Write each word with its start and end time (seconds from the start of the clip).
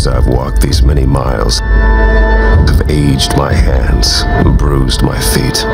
years 0.00 0.06
I've 0.06 0.26
walked 0.26 0.60
these 0.60 0.82
many 0.82 1.06
miles 1.06 1.60
have 1.60 2.90
aged 2.90 3.36
my 3.36 3.52
hands, 3.52 4.22
bruised 4.58 5.02
my 5.02 5.18
feet. 5.18 5.64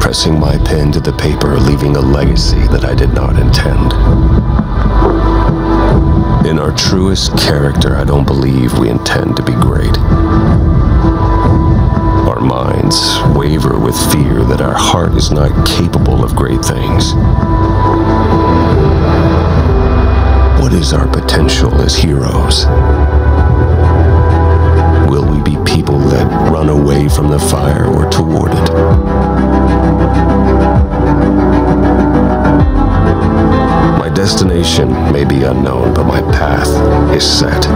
Pressing 0.00 0.38
my 0.38 0.56
pen 0.64 0.92
to 0.92 1.00
the 1.00 1.12
paper, 1.12 1.58
leaving 1.58 1.96
a 1.96 2.00
legacy 2.00 2.60
that 2.68 2.84
I 2.84 2.94
did 2.94 3.12
not 3.12 3.36
intend. 3.38 3.92
In 6.46 6.58
our 6.58 6.72
truest 6.76 7.36
character, 7.38 7.96
I 7.96 8.04
don't 8.04 8.26
believe 8.26 8.78
we 8.78 8.90
intend 8.90 9.36
to 9.36 9.42
be 9.42 9.52
great. 9.52 9.96
Our 12.28 12.40
minds 12.40 13.18
waver 13.36 13.78
with 13.78 13.96
fear 14.12 14.44
that 14.44 14.60
our 14.60 14.74
heart 14.74 15.14
is 15.14 15.30
not 15.30 15.66
capable 15.66 16.24
of 16.24 16.36
great 16.36 16.64
things. 16.64 17.14
Is 20.74 20.92
our 20.92 21.06
potential 21.06 21.80
as 21.80 21.94
heroes? 21.94 22.66
Will 25.08 25.24
we 25.24 25.40
be 25.42 25.56
people 25.64 25.98
that 25.98 26.26
run 26.50 26.68
away 26.68 27.08
from 27.08 27.28
the 27.28 27.38
fire 27.38 27.86
or 27.86 28.10
toward 28.10 28.50
it? 28.50 28.70
My 34.00 34.10
destination 34.12 34.90
may 35.12 35.24
be 35.24 35.44
unknown, 35.44 35.94
but 35.94 36.04
my 36.04 36.20
path 36.32 36.68
is 37.14 37.24
set. 37.24 37.68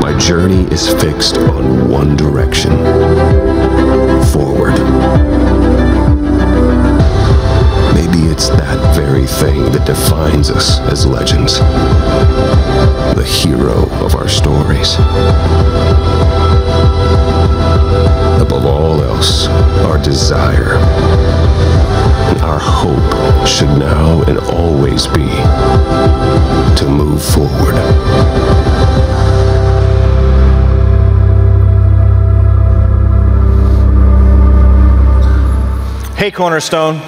My 0.00 0.16
journey 0.18 0.72
is 0.72 0.88
fixed 0.88 1.36
on 1.36 1.90
one 1.90 2.16
direction 2.16 2.72
very 9.18 9.52
thing 9.52 9.72
that 9.72 9.84
defines 9.84 10.50
us 10.50 10.78
as 10.80 11.06
legends, 11.06 11.58
the 13.16 13.24
hero 13.24 13.88
of 14.04 14.14
our 14.14 14.28
stories. 14.28 14.94
Above 18.40 18.64
all 18.64 19.02
else, 19.02 19.48
our 19.86 19.98
desire, 20.02 20.74
our 22.42 22.58
hope 22.60 23.46
should 23.46 23.68
now 23.78 24.22
and 24.24 24.38
always 24.38 25.06
be 25.08 25.26
to 26.76 26.86
move 26.88 27.22
forward. 27.22 27.74
Hey, 36.16 36.30
Cornerstone. 36.30 37.00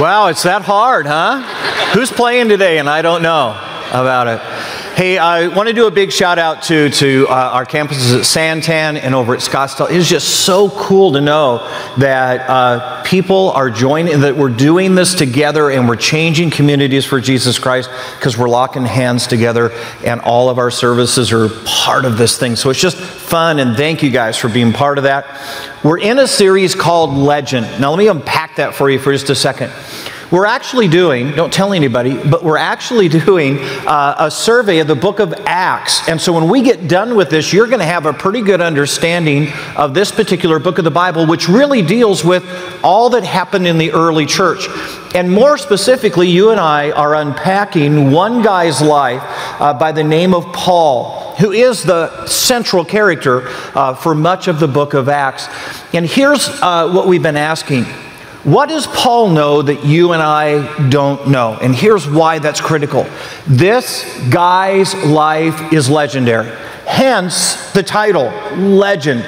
Wow, 0.00 0.28
it's 0.28 0.42
that 0.44 0.62
hard, 0.62 1.06
huh? 1.06 1.42
Who's 1.92 2.10
playing 2.10 2.48
today 2.48 2.78
and 2.78 2.88
I 2.88 3.02
don't 3.02 3.22
know 3.22 3.50
about 3.92 4.26
it? 4.26 4.40
Hey, 4.96 5.18
I 5.18 5.48
want 5.48 5.68
to 5.68 5.74
do 5.74 5.86
a 5.86 5.90
big 5.90 6.10
shout 6.10 6.38
out 6.38 6.62
to, 6.64 6.88
to 6.88 7.26
uh, 7.28 7.32
our 7.34 7.66
campuses 7.66 8.16
at 8.16 8.22
Santan 8.22 8.98
and 8.98 9.14
over 9.14 9.34
at 9.34 9.40
Scottsdale. 9.40 9.90
It's 9.90 10.08
just 10.08 10.46
so 10.46 10.70
cool 10.70 11.12
to 11.12 11.20
know 11.20 11.58
that 11.98 12.48
uh, 12.48 13.01
people 13.12 13.50
are 13.50 13.68
joining, 13.68 14.20
that 14.20 14.34
we're 14.34 14.48
doing 14.48 14.94
this 14.94 15.14
together 15.14 15.70
and 15.70 15.86
we're 15.86 15.96
changing 15.96 16.48
communities 16.48 17.04
for 17.04 17.20
Jesus 17.20 17.58
Christ 17.58 17.90
because 18.16 18.38
we're 18.38 18.48
locking 18.48 18.86
hands 18.86 19.26
together 19.26 19.70
and 20.02 20.18
all 20.22 20.48
of 20.48 20.56
our 20.56 20.70
services 20.70 21.30
are 21.30 21.50
part 21.66 22.06
of 22.06 22.16
this 22.16 22.38
thing. 22.38 22.56
So 22.56 22.70
it's 22.70 22.80
just 22.80 22.96
fun 22.96 23.58
and 23.58 23.76
thank 23.76 24.02
you 24.02 24.08
guys 24.08 24.38
for 24.38 24.48
being 24.48 24.72
part 24.72 24.96
of 24.96 25.04
that. 25.04 25.26
We're 25.84 25.98
in 25.98 26.18
a 26.20 26.26
series 26.26 26.74
called 26.74 27.10
Legend. 27.14 27.66
Now, 27.78 27.90
let 27.90 27.98
me 27.98 28.08
unpack 28.08 28.56
that 28.56 28.74
for 28.74 28.88
you 28.88 28.98
for 28.98 29.12
just 29.12 29.28
a 29.28 29.34
second. 29.34 29.70
We're 30.32 30.46
actually 30.46 30.88
doing, 30.88 31.32
don't 31.32 31.52
tell 31.52 31.74
anybody, 31.74 32.16
but 32.16 32.42
we're 32.42 32.56
actually 32.56 33.08
doing 33.26 33.58
uh, 33.60 34.14
a 34.18 34.30
survey 34.30 34.78
of 34.78 34.86
the 34.86 34.94
book 34.94 35.20
of 35.20 35.34
Acts. 35.44 36.08
And 36.08 36.18
so 36.18 36.32
when 36.32 36.48
we 36.48 36.62
get 36.62 36.88
done 36.88 37.16
with 37.16 37.28
this, 37.28 37.52
you're 37.52 37.66
going 37.66 37.80
to 37.80 37.84
have 37.84 38.06
a 38.06 38.14
pretty 38.14 38.40
good 38.40 38.62
understanding 38.62 39.48
of 39.76 39.92
this 39.92 40.10
particular 40.10 40.58
book 40.58 40.78
of 40.78 40.84
the 40.84 40.90
Bible, 40.90 41.26
which 41.26 41.50
really 41.50 41.82
deals 41.82 42.24
with 42.24 42.42
all 42.82 43.10
that 43.10 43.24
happened 43.24 43.66
in 43.66 43.76
the 43.76 43.92
early 43.92 44.24
church. 44.24 44.68
And 45.14 45.30
more 45.30 45.58
specifically, 45.58 46.30
you 46.30 46.48
and 46.50 46.58
I 46.58 46.92
are 46.92 47.14
unpacking 47.14 48.10
one 48.10 48.40
guy's 48.40 48.80
life 48.80 49.20
uh, 49.60 49.74
by 49.74 49.92
the 49.92 50.02
name 50.02 50.32
of 50.32 50.50
Paul, 50.54 51.34
who 51.34 51.52
is 51.52 51.82
the 51.82 52.24
central 52.24 52.86
character 52.86 53.42
uh, 53.76 53.94
for 53.94 54.14
much 54.14 54.48
of 54.48 54.60
the 54.60 54.68
book 54.68 54.94
of 54.94 55.10
Acts. 55.10 55.46
And 55.92 56.06
here's 56.06 56.48
uh, 56.48 56.90
what 56.90 57.06
we've 57.06 57.22
been 57.22 57.36
asking. 57.36 57.84
What 58.44 58.68
does 58.68 58.88
Paul 58.88 59.30
know 59.30 59.62
that 59.62 59.84
you 59.84 60.12
and 60.12 60.22
I 60.22 60.88
don't 60.88 61.28
know? 61.28 61.56
And 61.62 61.74
here's 61.74 62.08
why 62.08 62.40
that's 62.40 62.60
critical. 62.60 63.06
This 63.46 64.04
guy's 64.30 64.94
life 65.04 65.72
is 65.72 65.88
legendary. 65.88 66.50
Hence 66.84 67.70
the 67.72 67.84
title, 67.84 68.24
Legend. 68.56 69.24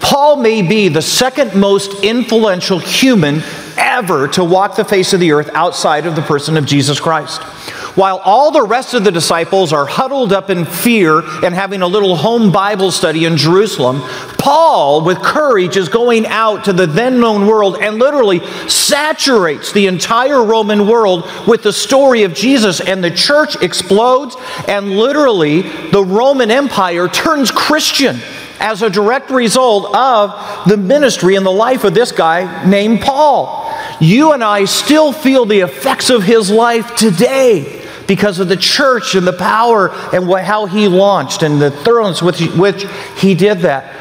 Paul 0.00 0.36
may 0.36 0.60
be 0.60 0.88
the 0.88 1.00
second 1.00 1.58
most 1.58 2.04
influential 2.04 2.78
human 2.78 3.42
ever 3.78 4.28
to 4.28 4.44
walk 4.44 4.76
the 4.76 4.84
face 4.84 5.14
of 5.14 5.20
the 5.20 5.32
earth 5.32 5.48
outside 5.54 6.04
of 6.04 6.14
the 6.14 6.22
person 6.22 6.58
of 6.58 6.66
Jesus 6.66 7.00
Christ. 7.00 7.40
While 7.94 8.18
all 8.18 8.50
the 8.50 8.62
rest 8.62 8.94
of 8.94 9.04
the 9.04 9.12
disciples 9.12 9.72
are 9.72 9.86
huddled 9.86 10.32
up 10.32 10.50
in 10.50 10.64
fear 10.64 11.20
and 11.44 11.54
having 11.54 11.80
a 11.80 11.86
little 11.86 12.16
home 12.16 12.50
Bible 12.50 12.90
study 12.90 13.24
in 13.24 13.36
Jerusalem, 13.36 14.00
Paul, 14.36 15.04
with 15.04 15.22
courage, 15.22 15.76
is 15.76 15.88
going 15.88 16.26
out 16.26 16.64
to 16.64 16.72
the 16.72 16.86
then 16.86 17.20
known 17.20 17.46
world 17.46 17.78
and 17.80 18.00
literally 18.00 18.44
saturates 18.68 19.72
the 19.72 19.86
entire 19.86 20.42
Roman 20.42 20.88
world 20.88 21.24
with 21.46 21.62
the 21.62 21.72
story 21.72 22.24
of 22.24 22.34
Jesus. 22.34 22.80
And 22.80 23.02
the 23.02 23.12
church 23.12 23.62
explodes, 23.62 24.34
and 24.66 24.90
literally 24.90 25.62
the 25.90 26.04
Roman 26.04 26.50
Empire 26.50 27.06
turns 27.06 27.52
Christian 27.52 28.18
as 28.58 28.82
a 28.82 28.90
direct 28.90 29.30
result 29.30 29.94
of 29.94 30.68
the 30.68 30.76
ministry 30.76 31.36
and 31.36 31.46
the 31.46 31.50
life 31.50 31.84
of 31.84 31.94
this 31.94 32.10
guy 32.10 32.64
named 32.68 33.02
Paul. 33.02 33.72
You 34.00 34.32
and 34.32 34.42
I 34.42 34.64
still 34.64 35.12
feel 35.12 35.44
the 35.44 35.60
effects 35.60 36.10
of 36.10 36.24
his 36.24 36.50
life 36.50 36.96
today 36.96 37.82
because 38.06 38.38
of 38.38 38.48
the 38.48 38.56
church 38.56 39.14
and 39.14 39.26
the 39.26 39.32
power 39.32 39.90
and 40.12 40.28
what, 40.28 40.44
how 40.44 40.66
he 40.66 40.88
launched 40.88 41.42
and 41.42 41.60
the 41.60 41.70
thoroughness 41.70 42.22
with 42.22 42.40
which 42.56 42.86
he 43.18 43.34
did 43.34 43.60
that. 43.60 43.92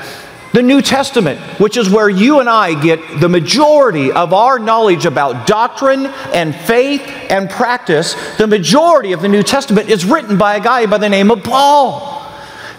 The 0.53 0.61
New 0.61 0.83
Testament, 0.83 1.39
which 1.59 1.77
is 1.77 1.89
where 1.89 2.07
you 2.07 2.39
and 2.39 2.47
I 2.47 2.79
get 2.79 3.19
the 3.19 3.27
majority 3.27 4.11
of 4.11 4.33
our 4.33 4.59
knowledge 4.59 5.07
about 5.07 5.47
doctrine 5.47 6.05
and 6.05 6.55
faith 6.55 7.01
and 7.31 7.49
practice, 7.49 8.13
the 8.37 8.45
majority 8.45 9.13
of 9.13 9.21
the 9.21 9.27
New 9.27 9.41
Testament 9.41 9.89
is 9.89 10.05
written 10.05 10.37
by 10.37 10.57
a 10.57 10.59
guy 10.59 10.85
by 10.85 10.99
the 10.99 11.09
name 11.09 11.31
of 11.31 11.43
Paul. 11.43 12.21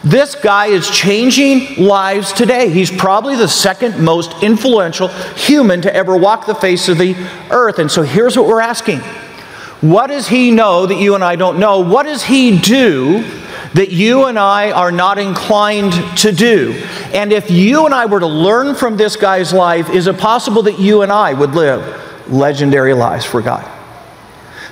This 0.04 0.36
guy 0.36 0.66
is 0.66 0.88
changing 0.88 1.84
lives 1.84 2.32
today. 2.32 2.68
He's 2.68 2.90
probably 2.90 3.34
the 3.34 3.48
second 3.48 3.98
most 3.98 4.40
influential 4.42 5.08
human 5.08 5.80
to 5.82 5.92
ever 5.92 6.16
walk 6.16 6.46
the 6.46 6.54
face 6.54 6.88
of 6.88 6.98
the 6.98 7.16
earth. 7.50 7.80
And 7.80 7.90
so 7.90 8.02
here's 8.02 8.36
what 8.36 8.46
we're 8.46 8.60
asking 8.60 9.00
What 9.84 10.06
does 10.06 10.26
he 10.26 10.50
know 10.50 10.86
that 10.86 10.94
you 10.94 11.14
and 11.14 11.22
I 11.22 11.36
don't 11.36 11.58
know? 11.58 11.80
What 11.80 12.04
does 12.04 12.22
he 12.22 12.56
do 12.58 13.22
that 13.74 13.92
you 13.92 14.24
and 14.24 14.38
I 14.38 14.70
are 14.70 14.90
not 14.90 15.18
inclined 15.18 15.92
to 16.20 16.32
do? 16.32 16.72
And 17.12 17.34
if 17.34 17.50
you 17.50 17.84
and 17.84 17.94
I 17.94 18.06
were 18.06 18.20
to 18.20 18.26
learn 18.26 18.76
from 18.76 18.96
this 18.96 19.16
guy's 19.16 19.52
life, 19.52 19.90
is 19.90 20.06
it 20.06 20.16
possible 20.16 20.62
that 20.62 20.78
you 20.78 21.02
and 21.02 21.12
I 21.12 21.34
would 21.34 21.54
live 21.54 22.30
legendary 22.30 22.94
lives 22.94 23.26
for 23.26 23.42
God? 23.42 23.70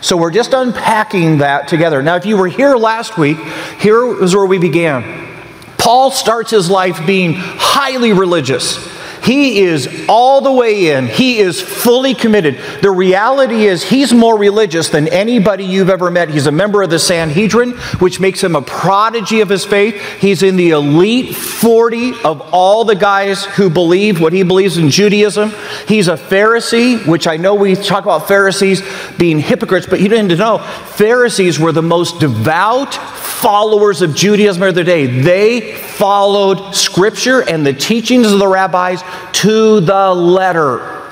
So 0.01 0.17
we're 0.17 0.31
just 0.31 0.55
unpacking 0.55 1.39
that 1.39 1.69
together. 1.69 2.03
Now, 2.03 2.17
if 2.17 2.25
you 2.25 2.39
were 2.39 2.49
here 2.49 2.75
last 2.75 3.19
week, 3.19 3.37
here 3.81 4.25
is 4.25 4.34
where 4.34 4.47
we 4.47 4.56
began. 4.56 5.28
Paul 5.77 6.11
starts 6.11 6.53
his 6.53 6.71
life 6.71 7.06
being 7.06 7.34
highly 7.37 8.15
religious. 8.15 8.78
He 9.22 9.60
is 9.60 10.07
all 10.09 10.41
the 10.41 10.53
way 10.53 10.91
in. 10.91 11.07
He 11.07 11.39
is 11.39 11.60
fully 11.60 12.15
committed. 12.15 12.59
The 12.83 12.91
reality 12.91 13.66
is, 13.66 13.83
he's 13.83 14.13
more 14.13 14.36
religious 14.36 14.89
than 14.89 15.07
anybody 15.09 15.65
you've 15.65 15.91
ever 15.91 16.10
met. 16.10 16.28
He's 16.28 16.47
a 16.47 16.53
member 16.53 16.83
of 16.83 16.91
the 16.91 16.98
Sanhedrin, 16.98 17.72
which 18.01 18.19
makes 18.19 18.42
him 18.42 18.57
a 18.57 18.63
prodigy 18.63 19.41
of 19.41 19.48
his 19.48 19.65
faith. 19.65 19.95
He's 20.21 20.42
in 20.42 20.57
the 20.57 20.71
elite 20.71 21.36
40 21.36 22.22
of 22.24 22.41
all 22.53 22.84
the 22.84 22.97
guys 22.97 23.45
who 23.45 23.71
believe 23.71 24.21
what 24.21 24.33
he 24.33 24.42
believes 24.42 24.77
in 24.77 24.91
Judaism. 24.91 25.53
He's 25.86 26.09
a 26.09 26.16
Pharisee, 26.16 27.07
which 27.07 27.27
I 27.27 27.36
know 27.36 27.54
we 27.54 27.77
talk 27.77 28.04
about 28.04 28.27
Pharisees 28.27 28.83
being 29.19 29.39
hypocrites, 29.39 29.86
but 29.86 30.01
you 30.01 30.09
didn't 30.09 30.36
know 30.36 30.59
Pharisees 30.59 31.59
were 31.59 31.72
the 31.72 31.83
most 31.83 32.19
devout 32.19 32.95
followers 32.95 34.03
of 34.03 34.15
Judaism 34.15 34.63
of 34.63 34.74
their 34.74 34.84
day. 34.84 35.07
They 35.07 35.74
followed 35.74 36.74
Scripture 36.74 37.41
and 37.41 37.66
the 37.66 37.72
teachings 37.72 38.30
of 38.30 38.39
the 38.39 38.47
rabbis 38.47 39.03
to 39.32 39.80
the 39.80 40.14
letter. 40.14 41.03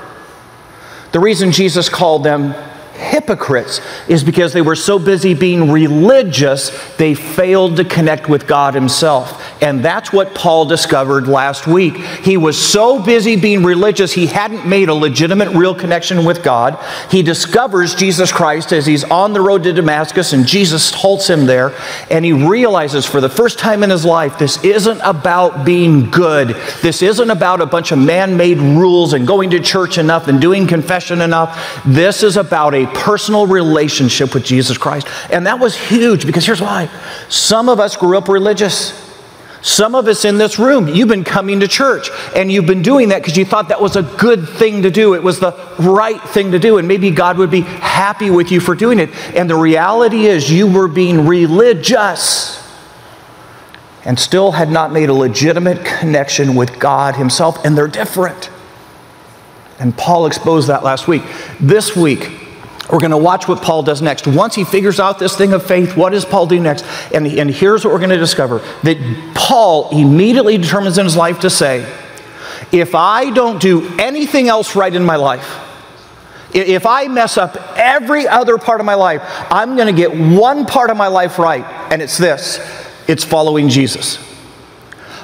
The 1.11 1.19
reason 1.19 1.51
Jesus 1.51 1.89
called 1.89 2.23
them 2.23 2.53
hypocrites 3.21 3.81
is 4.07 4.23
because 4.23 4.53
they 4.53 4.61
were 4.61 4.75
so 4.75 4.97
busy 4.97 5.33
being 5.33 5.71
religious, 5.71 6.69
they 6.97 7.13
failed 7.13 7.77
to 7.77 7.85
connect 7.85 8.27
with 8.27 8.47
God 8.47 8.73
Himself. 8.73 9.41
And 9.61 9.85
that's 9.85 10.11
what 10.11 10.33
Paul 10.33 10.65
discovered 10.65 11.27
last 11.27 11.67
week. 11.67 11.95
He 11.95 12.37
was 12.37 12.59
so 12.59 13.01
busy 13.01 13.35
being 13.35 13.63
religious, 13.63 14.11
he 14.11 14.25
hadn't 14.25 14.67
made 14.67 14.89
a 14.89 14.93
legitimate, 14.93 15.49
real 15.49 15.75
connection 15.75 16.25
with 16.25 16.43
God. 16.43 16.83
He 17.11 17.21
discovers 17.21 17.93
Jesus 17.93 18.31
Christ 18.31 18.73
as 18.73 18.85
he's 18.85 19.03
on 19.03 19.33
the 19.33 19.41
road 19.41 19.63
to 19.63 19.73
Damascus, 19.73 20.33
and 20.33 20.47
Jesus 20.47 20.91
halts 20.91 21.29
him 21.29 21.45
there, 21.45 21.73
and 22.09 22.25
he 22.25 22.33
realizes 22.33 23.05
for 23.05 23.21
the 23.21 23.29
first 23.29 23.59
time 23.59 23.83
in 23.83 23.89
his 23.89 24.05
life 24.05 24.39
this 24.39 24.63
isn't 24.63 25.01
about 25.01 25.63
being 25.63 26.09
good. 26.09 26.49
This 26.81 27.01
isn't 27.01 27.29
about 27.29 27.61
a 27.61 27.65
bunch 27.65 27.91
of 27.91 27.99
man 27.99 28.35
made 28.35 28.57
rules 28.57 29.13
and 29.13 29.27
going 29.27 29.51
to 29.51 29.59
church 29.59 29.97
enough 29.97 30.27
and 30.27 30.41
doing 30.41 30.65
confession 30.65 31.21
enough. 31.21 31.83
This 31.85 32.23
is 32.23 32.37
about 32.37 32.73
a 32.73 32.87
personal 33.11 33.45
relationship 33.45 34.33
with 34.33 34.45
Jesus 34.45 34.77
Christ. 34.77 35.05
And 35.29 35.45
that 35.45 35.59
was 35.59 35.75
huge 35.75 36.25
because 36.25 36.45
here's 36.45 36.61
why 36.61 36.89
some 37.27 37.67
of 37.67 37.77
us 37.77 37.97
grew 37.97 38.17
up 38.17 38.29
religious. 38.29 38.93
Some 39.61 39.95
of 39.95 40.07
us 40.07 40.23
in 40.23 40.37
this 40.37 40.57
room, 40.57 40.87
you've 40.87 41.09
been 41.09 41.25
coming 41.25 41.59
to 41.59 41.67
church 41.67 42.09
and 42.37 42.49
you've 42.49 42.65
been 42.65 42.81
doing 42.81 43.09
that 43.09 43.19
because 43.21 43.35
you 43.35 43.43
thought 43.43 43.67
that 43.67 43.81
was 43.81 43.97
a 43.97 44.01
good 44.01 44.47
thing 44.47 44.83
to 44.83 44.91
do. 44.91 45.13
It 45.13 45.21
was 45.21 45.41
the 45.41 45.51
right 45.77 46.21
thing 46.21 46.53
to 46.53 46.59
do, 46.59 46.77
and 46.77 46.87
maybe 46.87 47.11
God 47.11 47.37
would 47.37 47.51
be 47.51 47.61
happy 47.61 48.29
with 48.29 48.49
you 48.49 48.61
for 48.61 48.75
doing 48.75 48.97
it. 48.97 49.09
And 49.35 49.49
the 49.49 49.57
reality 49.57 50.25
is, 50.25 50.49
you 50.49 50.71
were 50.71 50.87
being 50.87 51.27
religious 51.27 52.65
and 54.05 54.17
still 54.17 54.53
had 54.53 54.71
not 54.71 54.93
made 54.93 55.09
a 55.09 55.13
legitimate 55.13 55.83
connection 55.83 56.55
with 56.55 56.79
God 56.79 57.17
Himself, 57.17 57.65
and 57.65 57.77
they're 57.77 57.89
different. 57.89 58.49
And 59.79 59.97
Paul 59.97 60.27
exposed 60.27 60.69
that 60.69 60.81
last 60.81 61.09
week. 61.09 61.23
This 61.59 61.93
week, 61.93 62.40
we're 62.91 62.99
going 62.99 63.11
to 63.11 63.17
watch 63.17 63.47
what 63.47 63.61
Paul 63.61 63.83
does 63.83 64.01
next. 64.01 64.27
Once 64.27 64.55
he 64.55 64.63
figures 64.63 64.99
out 64.99 65.17
this 65.17 65.35
thing 65.37 65.53
of 65.53 65.65
faith, 65.65 65.95
what 65.95 66.11
does 66.11 66.25
Paul 66.25 66.47
do 66.47 66.59
next? 66.59 66.85
And, 67.13 67.25
and 67.25 67.49
here's 67.49 67.85
what 67.85 67.93
we're 67.93 67.99
going 67.99 68.09
to 68.11 68.17
discover 68.17 68.59
that 68.83 69.33
Paul 69.33 69.89
immediately 69.97 70.57
determines 70.57 70.97
in 70.97 71.05
his 71.05 71.15
life 71.15 71.39
to 71.41 71.49
say, 71.49 71.81
if 72.71 72.95
I 72.95 73.31
don't 73.31 73.61
do 73.61 73.87
anything 73.97 74.47
else 74.47 74.75
right 74.75 74.93
in 74.93 75.03
my 75.03 75.15
life, 75.15 75.59
if 76.53 76.85
I 76.85 77.07
mess 77.07 77.37
up 77.37 77.55
every 77.77 78.27
other 78.27 78.57
part 78.57 78.81
of 78.81 78.85
my 78.85 78.95
life, 78.95 79.21
I'm 79.49 79.75
going 79.75 79.93
to 79.93 79.99
get 79.99 80.13
one 80.13 80.65
part 80.65 80.89
of 80.89 80.97
my 80.97 81.07
life 81.07 81.39
right, 81.39 81.63
and 81.91 82.01
it's 82.01 82.17
this 82.17 82.59
it's 83.07 83.23
following 83.23 83.67
Jesus. 83.67 84.30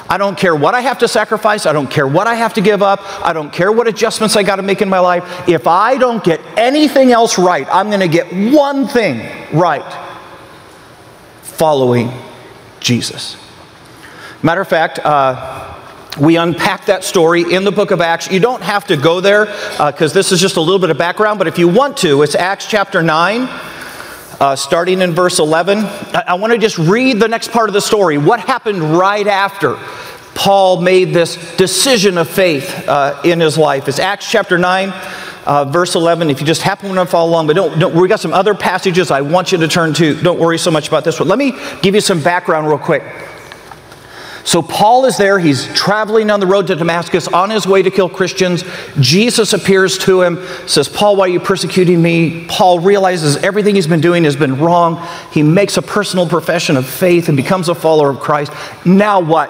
I 0.09 0.17
don't 0.17 0.37
care 0.37 0.55
what 0.55 0.73
I 0.73 0.81
have 0.81 0.99
to 0.99 1.07
sacrifice. 1.07 1.65
I 1.65 1.73
don't 1.73 1.89
care 1.89 2.07
what 2.07 2.27
I 2.27 2.35
have 2.35 2.53
to 2.55 2.61
give 2.61 2.81
up. 2.81 3.01
I 3.25 3.33
don't 3.33 3.51
care 3.51 3.71
what 3.71 3.87
adjustments 3.87 4.35
I 4.35 4.43
got 4.43 4.57
to 4.57 4.61
make 4.61 4.81
in 4.81 4.89
my 4.89 4.99
life. 4.99 5.47
If 5.49 5.67
I 5.67 5.97
don't 5.97 6.23
get 6.23 6.39
anything 6.57 7.11
else 7.11 7.37
right, 7.37 7.67
I'm 7.71 7.87
going 7.87 7.99
to 7.99 8.07
get 8.07 8.31
one 8.53 8.87
thing 8.87 9.19
right 9.53 9.85
following 11.41 12.11
Jesus. 12.79 13.37
Matter 14.43 14.61
of 14.61 14.67
fact, 14.67 14.99
uh, 14.99 15.73
we 16.19 16.37
unpack 16.37 16.85
that 16.85 17.03
story 17.03 17.53
in 17.53 17.63
the 17.63 17.71
book 17.71 17.91
of 17.91 18.01
Acts. 18.01 18.31
You 18.31 18.39
don't 18.39 18.61
have 18.61 18.85
to 18.87 18.97
go 18.97 19.19
there 19.21 19.45
because 19.45 20.11
uh, 20.11 20.13
this 20.13 20.31
is 20.31 20.39
just 20.39 20.57
a 20.57 20.61
little 20.61 20.79
bit 20.79 20.89
of 20.89 20.97
background, 20.97 21.37
but 21.37 21.47
if 21.47 21.57
you 21.59 21.67
want 21.67 21.97
to, 21.97 22.21
it's 22.21 22.35
Acts 22.35 22.65
chapter 22.67 23.03
9. 23.03 23.47
Uh, 24.39 24.55
starting 24.55 25.01
in 25.01 25.13
verse 25.13 25.39
11. 25.39 25.79
I, 25.79 26.23
I 26.27 26.33
want 26.35 26.53
to 26.53 26.59
just 26.59 26.77
read 26.77 27.19
the 27.19 27.27
next 27.27 27.51
part 27.51 27.69
of 27.69 27.73
the 27.73 27.81
story. 27.81 28.19
What 28.19 28.39
happened 28.39 28.83
right 28.83 29.25
after 29.25 29.79
Paul 30.35 30.79
made 30.79 31.11
this 31.11 31.57
decision 31.57 32.19
of 32.19 32.29
faith 32.29 32.87
uh, 32.87 33.19
in 33.25 33.39
his 33.39 33.57
life? 33.57 33.87
It's 33.87 33.97
Acts 33.97 34.29
chapter 34.29 34.59
9. 34.59 34.89
Uh, 35.47 35.65
verse 35.65 35.95
11, 35.95 36.29
if 36.29 36.39
you 36.39 36.45
just 36.45 36.61
happen 36.61 36.93
to 36.93 37.05
follow 37.05 37.31
along, 37.31 37.47
but 37.47 37.55
don't, 37.55 37.79
don't, 37.79 37.95
we 37.95 38.07
got 38.07 38.19
some 38.19 38.33
other 38.33 38.53
passages 38.53 39.09
I 39.11 39.21
want 39.21 39.51
you 39.53 39.57
to 39.59 39.67
turn 39.67 39.93
to. 39.93 40.21
Don't 40.21 40.37
worry 40.37 40.59
so 40.59 40.69
much 40.69 40.87
about 40.89 41.03
this 41.03 41.19
one. 41.19 41.29
Let 41.29 41.39
me 41.39 41.53
give 41.81 41.95
you 41.95 42.01
some 42.01 42.21
background 42.21 42.67
real 42.67 42.77
quick. 42.77 43.01
So 44.47 44.61
Paul 44.61 45.03
is 45.03 45.17
there. 45.17 45.39
He's 45.39 45.67
traveling 45.73 46.31
on 46.31 46.39
the 46.39 46.47
road 46.47 46.67
to 46.67 46.75
Damascus 46.77 47.27
on 47.27 47.49
his 47.49 47.67
way 47.67 47.81
to 47.81 47.91
kill 47.91 48.07
Christians. 48.07 48.63
Jesus 48.97 49.51
appears 49.51 49.97
to 49.99 50.21
him, 50.21 50.39
says, 50.67 50.87
Paul, 50.87 51.17
why 51.17 51.25
are 51.25 51.27
you 51.27 51.41
persecuting 51.41 52.01
me? 52.01 52.45
Paul 52.47 52.79
realizes 52.79 53.35
everything 53.35 53.75
he's 53.75 53.87
been 53.87 53.99
doing 53.99 54.23
has 54.23 54.37
been 54.37 54.57
wrong. 54.57 55.05
He 55.33 55.43
makes 55.43 55.75
a 55.75 55.81
personal 55.81 56.29
profession 56.29 56.77
of 56.77 56.87
faith 56.87 57.27
and 57.27 57.35
becomes 57.35 57.67
a 57.67 57.75
follower 57.75 58.09
of 58.09 58.21
Christ. 58.21 58.53
Now 58.85 59.19
what? 59.19 59.49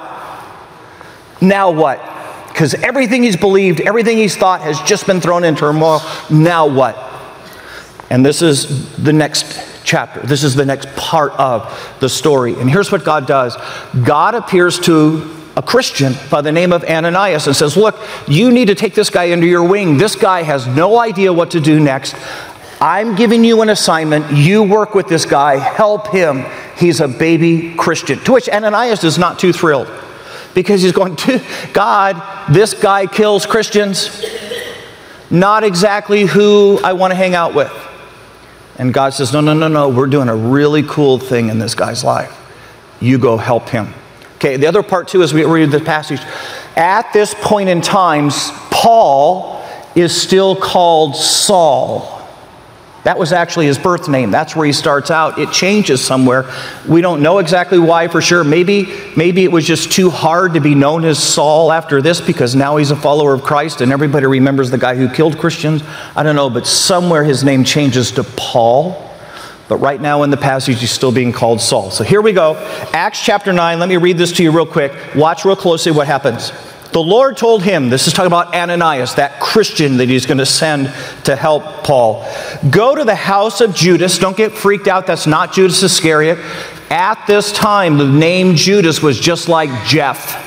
Now 1.41 1.69
what? 1.69 1.99
Because 2.47 2.73
everything 2.73 3.21
he's 3.21 3.37
believed, 3.37 3.81
everything 3.81 4.17
he's 4.17 4.35
thought 4.35 4.61
has 4.61 4.81
just 4.81 5.05
been 5.05 5.21
thrown 5.21 5.43
in 5.43 5.55
turmoil. 5.55 6.01
Now 6.31 6.65
what? 6.65 6.97
And 8.09 8.25
this 8.25 8.41
is 8.41 8.95
the 8.95 9.13
next 9.13 9.76
chapter. 9.87 10.19
This 10.19 10.43
is 10.43 10.53
the 10.53 10.65
next 10.65 10.93
part 10.95 11.31
of 11.39 11.95
the 12.01 12.09
story. 12.09 12.53
And 12.59 12.69
here's 12.69 12.91
what 12.91 13.03
God 13.03 13.25
does 13.25 13.57
God 14.05 14.35
appears 14.35 14.77
to 14.81 15.33
a 15.55 15.61
Christian 15.61 16.13
by 16.29 16.41
the 16.41 16.51
name 16.51 16.71
of 16.71 16.83
Ananias 16.83 17.47
and 17.47 17.55
says, 17.55 17.75
Look, 17.75 17.97
you 18.27 18.51
need 18.51 18.67
to 18.67 18.75
take 18.75 18.93
this 18.93 19.09
guy 19.09 19.31
under 19.31 19.47
your 19.47 19.63
wing. 19.63 19.97
This 19.97 20.15
guy 20.15 20.43
has 20.43 20.67
no 20.67 20.99
idea 20.99 21.33
what 21.33 21.51
to 21.51 21.61
do 21.61 21.79
next. 21.79 22.15
I'm 22.79 23.15
giving 23.15 23.43
you 23.43 23.61
an 23.63 23.69
assignment. 23.69 24.31
You 24.31 24.61
work 24.61 24.93
with 24.93 25.07
this 25.07 25.25
guy, 25.25 25.55
help 25.55 26.09
him. 26.09 26.45
He's 26.77 26.99
a 26.99 27.07
baby 27.07 27.73
Christian. 27.75 28.19
To 28.25 28.33
which 28.33 28.47
Ananias 28.49 29.03
is 29.03 29.17
not 29.17 29.39
too 29.39 29.51
thrilled 29.51 29.89
because 30.53 30.83
he's 30.83 30.91
going, 30.91 31.15
to, 31.15 31.41
God, 31.73 32.53
this 32.53 32.75
guy 32.75 33.07
kills 33.07 33.47
Christians. 33.47 34.23
Not 35.31 35.63
exactly 35.63 36.25
who 36.25 36.79
I 36.83 36.93
want 36.93 37.11
to 37.11 37.15
hang 37.15 37.33
out 37.33 37.55
with. 37.55 37.86
And 38.77 38.93
God 38.93 39.13
says, 39.13 39.33
No, 39.33 39.41
no, 39.41 39.53
no, 39.53 39.67
no, 39.67 39.89
we're 39.89 40.07
doing 40.07 40.29
a 40.29 40.35
really 40.35 40.83
cool 40.83 41.19
thing 41.19 41.49
in 41.49 41.59
this 41.59 41.75
guy's 41.75 42.03
life. 42.03 42.35
You 42.99 43.17
go 43.17 43.37
help 43.37 43.69
him. 43.69 43.93
Okay, 44.35 44.57
the 44.57 44.67
other 44.67 44.83
part 44.83 45.07
too 45.07 45.23
is 45.23 45.33
we 45.33 45.43
read 45.45 45.71
the 45.71 45.79
passage. 45.79 46.21
At 46.75 47.11
this 47.11 47.33
point 47.33 47.69
in 47.69 47.81
time, 47.81 48.29
Paul 48.69 49.63
is 49.95 50.19
still 50.19 50.55
called 50.55 51.15
Saul. 51.15 52.16
That 53.03 53.17
was 53.17 53.31
actually 53.31 53.67
his 53.67 53.77
birth 53.77 54.09
name. 54.09 54.31
That's 54.31 54.55
where 54.55 54.65
he 54.65 54.73
starts 54.73 55.11
out. 55.11 55.39
It 55.39 55.51
changes 55.51 56.03
somewhere. 56.03 56.51
We 56.87 57.01
don't 57.01 57.21
know 57.21 57.37
exactly 57.37 57.79
why 57.79 58.07
for 58.09 58.21
sure. 58.21 58.43
Maybe, 58.43 58.93
maybe 59.15 59.43
it 59.43 59.51
was 59.51 59.65
just 59.65 59.91
too 59.91 60.09
hard 60.09 60.55
to 60.55 60.59
be 60.59 60.75
known 60.75 61.05
as 61.05 61.21
Saul 61.21 61.71
after 61.71 62.01
this 62.01 62.19
because 62.19 62.55
now 62.55 62.77
he's 62.77 62.91
a 62.91 62.95
follower 62.95 63.33
of 63.33 63.43
Christ 63.43 63.79
and 63.81 63.91
everybody 63.91 64.25
remembers 64.25 64.71
the 64.71 64.77
guy 64.77 64.95
who 64.95 65.07
killed 65.09 65.37
Christians. 65.37 65.83
I 66.15 66.23
don't 66.23 66.35
know, 66.35 66.49
but 66.49 66.67
somewhere 66.67 67.23
his 67.23 67.43
name 67.43 67.63
changes 67.63 68.11
to 68.13 68.23
Paul. 68.23 69.03
But 69.69 69.77
right 69.77 69.99
now 69.99 70.23
in 70.23 70.29
the 70.29 70.37
passage, 70.37 70.79
he's 70.79 70.91
still 70.91 71.11
being 71.11 71.33
called 71.33 71.59
Saul. 71.59 71.91
So 71.91 72.03
here 72.03 72.21
we 72.21 72.31
go. 72.31 72.55
Acts 72.93 73.23
chapter 73.23 73.51
9. 73.51 73.79
Let 73.79 73.89
me 73.89 73.97
read 73.97 74.17
this 74.17 74.31
to 74.33 74.43
you 74.43 74.51
real 74.51 74.65
quick. 74.65 74.93
Watch 75.15 75.43
real 75.43 75.57
closely 75.57 75.91
what 75.91 76.07
happens. 76.07 76.51
The 76.97 77.03
Lord 77.03 77.37
told 77.37 77.61
him, 77.61 77.91
this 77.91 78.07
is 78.07 78.13
talking 78.13 78.25
about 78.25 78.55
Ananias, 78.55 79.13
that 79.17 79.39
Christian 79.39 79.97
that 79.97 80.09
he's 80.09 80.25
going 80.25 80.39
to 80.39 80.47
send 80.47 80.91
to 81.25 81.35
help 81.35 81.83
Paul. 81.83 82.27
Go 82.71 82.95
to 82.95 83.03
the 83.03 83.13
house 83.13 83.61
of 83.61 83.75
Judas. 83.75 84.17
Don't 84.17 84.35
get 84.35 84.53
freaked 84.53 84.87
out. 84.87 85.05
That's 85.05 85.27
not 85.27 85.53
Judas 85.53 85.83
Iscariot. 85.83 86.39
At 86.89 87.23
this 87.27 87.51
time, 87.51 87.99
the 87.99 88.07
name 88.07 88.55
Judas 88.55 88.99
was 88.99 89.19
just 89.19 89.47
like 89.47 89.85
Jeff 89.85 90.43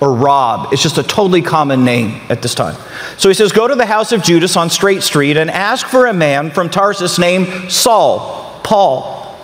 or 0.00 0.14
Rob. 0.14 0.72
It's 0.72 0.80
just 0.80 0.96
a 0.96 1.02
totally 1.02 1.42
common 1.42 1.84
name 1.84 2.20
at 2.28 2.40
this 2.40 2.54
time. 2.54 2.76
So 3.18 3.28
he 3.28 3.34
says, 3.34 3.50
Go 3.50 3.66
to 3.66 3.74
the 3.74 3.84
house 3.84 4.12
of 4.12 4.22
Judas 4.22 4.56
on 4.56 4.70
Straight 4.70 5.02
Street 5.02 5.36
and 5.36 5.50
ask 5.50 5.88
for 5.88 6.06
a 6.06 6.14
man 6.14 6.52
from 6.52 6.70
Tarsus 6.70 7.18
named 7.18 7.72
Saul, 7.72 8.60
Paul. 8.62 9.34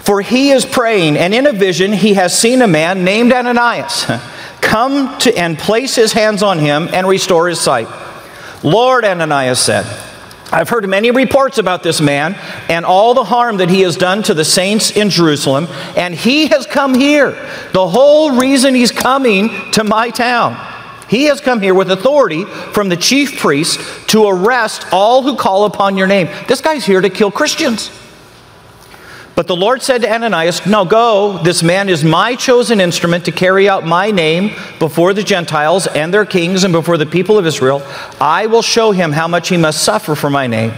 For 0.00 0.20
he 0.20 0.50
is 0.50 0.66
praying, 0.66 1.16
and 1.16 1.32
in 1.32 1.46
a 1.46 1.52
vision 1.54 1.94
he 1.94 2.12
has 2.12 2.38
seen 2.38 2.60
a 2.60 2.68
man 2.68 3.04
named 3.04 3.32
Ananias 3.32 4.04
come 4.60 5.18
to 5.18 5.36
and 5.36 5.58
place 5.58 5.94
his 5.94 6.12
hands 6.12 6.42
on 6.42 6.58
him 6.58 6.88
and 6.92 7.06
restore 7.06 7.48
his 7.48 7.60
sight. 7.60 7.88
Lord, 8.62 9.04
Ananias 9.04 9.60
said, 9.60 9.86
I've 10.50 10.68
heard 10.68 10.88
many 10.88 11.10
reports 11.10 11.58
about 11.58 11.82
this 11.82 12.00
man 12.00 12.34
and 12.68 12.86
all 12.86 13.12
the 13.12 13.24
harm 13.24 13.58
that 13.58 13.68
he 13.68 13.82
has 13.82 13.96
done 13.96 14.22
to 14.24 14.34
the 14.34 14.44
saints 14.44 14.90
in 14.90 15.10
Jerusalem, 15.10 15.66
and 15.96 16.14
he 16.14 16.46
has 16.46 16.66
come 16.66 16.94
here. 16.94 17.32
The 17.72 17.86
whole 17.86 18.38
reason 18.38 18.74
he's 18.74 18.90
coming 18.90 19.50
to 19.72 19.84
my 19.84 20.08
town. 20.10 20.56
He 21.08 21.24
has 21.24 21.40
come 21.40 21.60
here 21.60 21.74
with 21.74 21.90
authority 21.90 22.44
from 22.44 22.88
the 22.88 22.96
chief 22.96 23.38
priest 23.38 23.80
to 24.08 24.26
arrest 24.26 24.86
all 24.92 25.22
who 25.22 25.36
call 25.36 25.64
upon 25.64 25.96
your 25.96 26.06
name. 26.06 26.28
This 26.48 26.60
guy's 26.60 26.84
here 26.84 27.00
to 27.00 27.10
kill 27.10 27.30
Christians. 27.30 27.90
But 29.38 29.46
the 29.46 29.54
Lord 29.54 29.82
said 29.82 30.02
to 30.02 30.12
Ananias, 30.12 30.66
No, 30.66 30.84
go. 30.84 31.38
This 31.44 31.62
man 31.62 31.88
is 31.88 32.02
my 32.02 32.34
chosen 32.34 32.80
instrument 32.80 33.24
to 33.26 33.30
carry 33.30 33.68
out 33.68 33.86
my 33.86 34.10
name 34.10 34.50
before 34.80 35.14
the 35.14 35.22
Gentiles 35.22 35.86
and 35.86 36.12
their 36.12 36.24
kings 36.24 36.64
and 36.64 36.72
before 36.72 36.96
the 36.96 37.06
people 37.06 37.38
of 37.38 37.46
Israel. 37.46 37.80
I 38.20 38.46
will 38.46 38.62
show 38.62 38.90
him 38.90 39.12
how 39.12 39.28
much 39.28 39.50
he 39.50 39.56
must 39.56 39.84
suffer 39.84 40.16
for 40.16 40.28
my 40.28 40.48
name. 40.48 40.72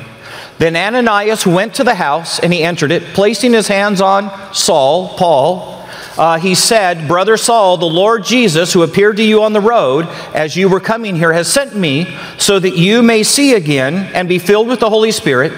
Then 0.59 0.77
Ananias 0.77 1.47
went 1.47 1.77
to 1.77 1.85
the 1.85 1.95
house 1.95 2.39
and 2.39 2.53
he 2.53 2.63
entered 2.63 2.93
it, 2.93 3.03
placing 3.15 3.55
his 3.55 3.67
hands 3.67 4.03
on 4.03 4.31
Saul, 4.53 5.17
Paul. 5.17 5.83
Uh, 6.19 6.39
he 6.39 6.55
said, 6.55 7.09
Brother 7.09 7.39
Saul, 7.39 7.79
the 7.79 7.87
Lord 7.87 8.25
Jesus, 8.25 8.75
who 8.75 8.83
appeared 8.83 9.17
to 9.17 9.25
you 9.25 9.43
on 9.43 9.55
the 9.55 9.63
road 9.63 10.07
as 10.35 10.55
you 10.55 10.69
were 10.69 10.81
coming 10.81 11.17
here, 11.17 11.33
has 11.33 11.51
sent 11.51 11.75
me 11.75 12.15
so 12.37 12.59
that 12.59 12.77
you 12.77 13.03
may 13.03 13.23
see 13.23 13.55
again 13.55 14.13
and 14.13 14.29
be 14.29 14.39
filled 14.39 14.69
with 14.69 14.81
the 14.81 14.91
Holy 14.91 15.13
Spirit. 15.13 15.55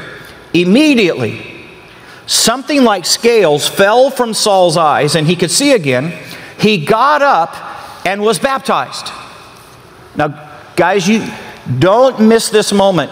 Immediately, 0.55 1.52
something 2.27 2.85
like 2.85 3.05
scales 3.05 3.69
fell 3.69 4.11
from 4.11 4.35
Saul's 4.35 4.77
eyes 4.77 5.15
and 5.15 5.27
he 5.27 5.37
could 5.37 5.51
see 5.51 5.73
again. 5.73 6.19
He 6.59 6.85
got 6.85 7.23
up 7.23 8.07
and 8.07 8.23
was 8.23 8.39
baptized. 8.39 9.11
Now, 10.17 10.51
guys, 10.77 11.09
you 11.09 11.27
don't 11.79 12.21
miss 12.21 12.51
this 12.51 12.73
moment. 12.73 13.11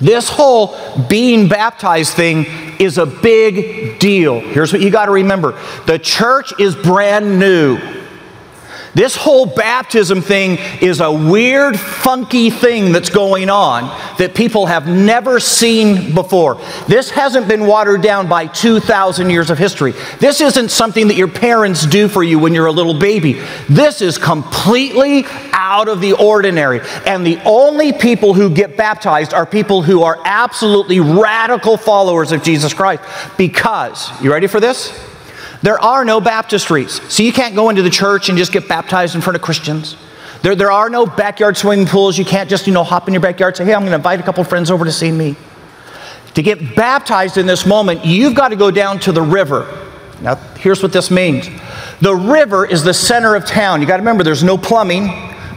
This 0.00 0.28
whole 0.28 0.76
being 1.08 1.48
baptized 1.48 2.14
thing 2.14 2.46
is 2.78 2.98
a 2.98 3.06
big 3.06 3.98
deal. 3.98 4.40
Here's 4.40 4.72
what 4.72 4.80
you 4.80 4.90
got 4.90 5.06
to 5.06 5.12
remember 5.12 5.58
the 5.86 5.98
church 5.98 6.52
is 6.60 6.76
brand 6.76 7.38
new. 7.38 7.97
This 8.98 9.14
whole 9.14 9.46
baptism 9.46 10.22
thing 10.22 10.58
is 10.82 11.00
a 11.00 11.12
weird, 11.12 11.78
funky 11.78 12.50
thing 12.50 12.90
that's 12.90 13.10
going 13.10 13.48
on 13.48 13.84
that 14.18 14.34
people 14.34 14.66
have 14.66 14.88
never 14.88 15.38
seen 15.38 16.16
before. 16.16 16.60
This 16.88 17.08
hasn't 17.08 17.46
been 17.46 17.64
watered 17.64 18.02
down 18.02 18.28
by 18.28 18.48
2,000 18.48 19.30
years 19.30 19.50
of 19.50 19.58
history. 19.58 19.92
This 20.18 20.40
isn't 20.40 20.72
something 20.72 21.06
that 21.06 21.14
your 21.14 21.28
parents 21.28 21.86
do 21.86 22.08
for 22.08 22.24
you 22.24 22.40
when 22.40 22.54
you're 22.54 22.66
a 22.66 22.72
little 22.72 22.98
baby. 22.98 23.40
This 23.68 24.02
is 24.02 24.18
completely 24.18 25.24
out 25.52 25.86
of 25.86 26.00
the 26.00 26.14
ordinary. 26.14 26.80
And 27.06 27.24
the 27.24 27.40
only 27.44 27.92
people 27.92 28.34
who 28.34 28.50
get 28.50 28.76
baptized 28.76 29.32
are 29.32 29.46
people 29.46 29.80
who 29.80 30.02
are 30.02 30.18
absolutely 30.24 30.98
radical 30.98 31.76
followers 31.76 32.32
of 32.32 32.42
Jesus 32.42 32.74
Christ. 32.74 33.04
Because, 33.36 34.10
you 34.20 34.32
ready 34.32 34.48
for 34.48 34.58
this? 34.58 35.07
There 35.62 35.78
are 35.78 36.04
no 36.04 36.20
baptistries. 36.20 37.10
So 37.10 37.22
you 37.22 37.32
can't 37.32 37.54
go 37.54 37.70
into 37.70 37.82
the 37.82 37.90
church 37.90 38.28
and 38.28 38.38
just 38.38 38.52
get 38.52 38.68
baptized 38.68 39.14
in 39.14 39.20
front 39.20 39.36
of 39.36 39.42
Christians. 39.42 39.96
There, 40.42 40.54
there 40.54 40.70
are 40.70 40.88
no 40.88 41.04
backyard 41.04 41.56
swimming 41.56 41.86
pools. 41.86 42.16
You 42.16 42.24
can't 42.24 42.48
just, 42.48 42.66
you 42.66 42.72
know, 42.72 42.84
hop 42.84 43.08
in 43.08 43.14
your 43.14 43.20
backyard 43.20 43.52
and 43.52 43.56
say, 43.58 43.64
hey, 43.64 43.74
I'm 43.74 43.80
going 43.80 43.90
to 43.90 43.96
invite 43.96 44.20
a 44.20 44.22
couple 44.22 44.44
friends 44.44 44.70
over 44.70 44.84
to 44.84 44.92
see 44.92 45.10
me. 45.10 45.36
To 46.34 46.42
get 46.42 46.76
baptized 46.76 47.36
in 47.36 47.46
this 47.46 47.66
moment, 47.66 48.04
you've 48.04 48.34
got 48.34 48.48
to 48.48 48.56
go 48.56 48.70
down 48.70 49.00
to 49.00 49.12
the 49.12 49.22
river. 49.22 49.66
Now, 50.20 50.36
here's 50.58 50.82
what 50.82 50.92
this 50.92 51.10
means 51.10 51.48
the 52.00 52.14
river 52.14 52.64
is 52.64 52.84
the 52.84 52.94
center 52.94 53.34
of 53.34 53.44
town. 53.44 53.80
You 53.80 53.86
got 53.86 53.96
to 53.96 54.02
remember, 54.02 54.22
there's 54.22 54.44
no 54.44 54.56
plumbing, 54.56 55.08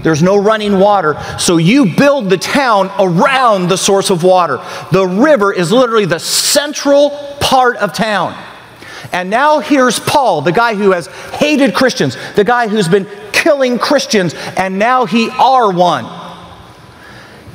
there's 0.01 0.23
no 0.23 0.37
running 0.37 0.79
water. 0.79 1.21
So 1.37 1.57
you 1.57 1.95
build 1.95 2.29
the 2.29 2.37
town 2.37 2.91
around 2.99 3.67
the 3.67 3.77
source 3.77 4.09
of 4.09 4.23
water. 4.23 4.57
The 4.91 5.05
river 5.05 5.53
is 5.53 5.71
literally 5.71 6.05
the 6.05 6.19
central 6.19 7.11
part 7.39 7.77
of 7.77 7.93
town. 7.93 8.35
And 9.11 9.29
now 9.29 9.59
here's 9.59 9.99
Paul, 9.99 10.41
the 10.41 10.51
guy 10.51 10.75
who 10.75 10.91
has 10.91 11.07
hated 11.07 11.73
Christians, 11.73 12.17
the 12.35 12.43
guy 12.43 12.67
who's 12.67 12.87
been 12.87 13.07
killing 13.31 13.79
Christians, 13.79 14.33
and 14.57 14.77
now 14.77 15.05
he 15.05 15.29
are 15.29 15.71
one. 15.71 16.05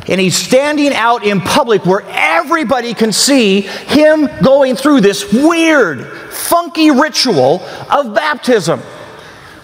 And 0.09 0.21
he's 0.21 0.37
standing 0.37 0.93
out 0.93 1.25
in 1.25 1.41
public 1.41 1.85
where 1.85 2.03
everybody 2.07 2.95
can 2.95 3.13
see 3.13 3.63
him 3.63 4.29
going 4.43 4.77
through 4.77 5.01
this 5.01 5.33
weird, 5.33 6.07
funky 6.33 6.91
ritual 6.91 7.61
of 7.91 8.15
baptism 8.15 8.81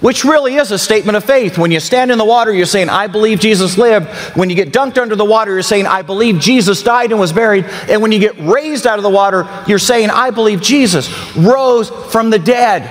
which 0.02 0.24
really 0.24 0.56
is 0.56 0.70
a 0.70 0.78
statement 0.78 1.16
of 1.16 1.24
faith. 1.24 1.56
When 1.56 1.70
you 1.70 1.80
stand 1.80 2.10
in 2.10 2.18
the 2.18 2.24
water, 2.24 2.52
you're 2.52 2.66
saying, 2.66 2.90
I 2.90 3.06
believe 3.06 3.40
Jesus 3.40 3.78
lived. 3.78 4.08
When 4.36 4.50
you 4.50 4.56
get 4.56 4.72
dunked 4.72 4.98
under 4.98 5.16
the 5.16 5.24
water, 5.24 5.52
you're 5.52 5.62
saying, 5.62 5.86
I 5.86 6.02
believe 6.02 6.38
Jesus 6.38 6.82
died 6.82 7.12
and 7.12 7.18
was 7.18 7.32
buried. 7.32 7.64
And 7.88 8.02
when 8.02 8.12
you 8.12 8.18
get 8.18 8.38
raised 8.38 8.86
out 8.86 8.98
of 8.98 9.04
the 9.04 9.10
water, 9.10 9.48
you're 9.66 9.78
saying, 9.78 10.10
I 10.10 10.30
believe 10.30 10.60
Jesus 10.60 11.08
rose 11.36 11.88
from 12.12 12.28
the 12.28 12.38
dead. 12.38 12.82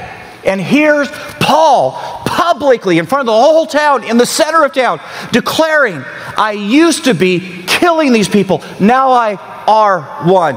And 0.43 0.59
here's 0.59 1.09
Paul 1.39 1.91
publicly 2.25 2.97
in 2.97 3.05
front 3.05 3.21
of 3.21 3.25
the 3.27 3.39
whole 3.39 3.67
town, 3.67 4.03
in 4.03 4.17
the 4.17 4.25
center 4.25 4.63
of 4.63 4.73
town, 4.73 4.99
declaring, 5.31 6.01
I 6.37 6.53
used 6.53 7.03
to 7.05 7.13
be 7.13 7.63
killing 7.67 8.13
these 8.13 8.29
people, 8.29 8.63
now 8.79 9.11
I 9.11 9.35
are 9.67 10.01
one. 10.27 10.55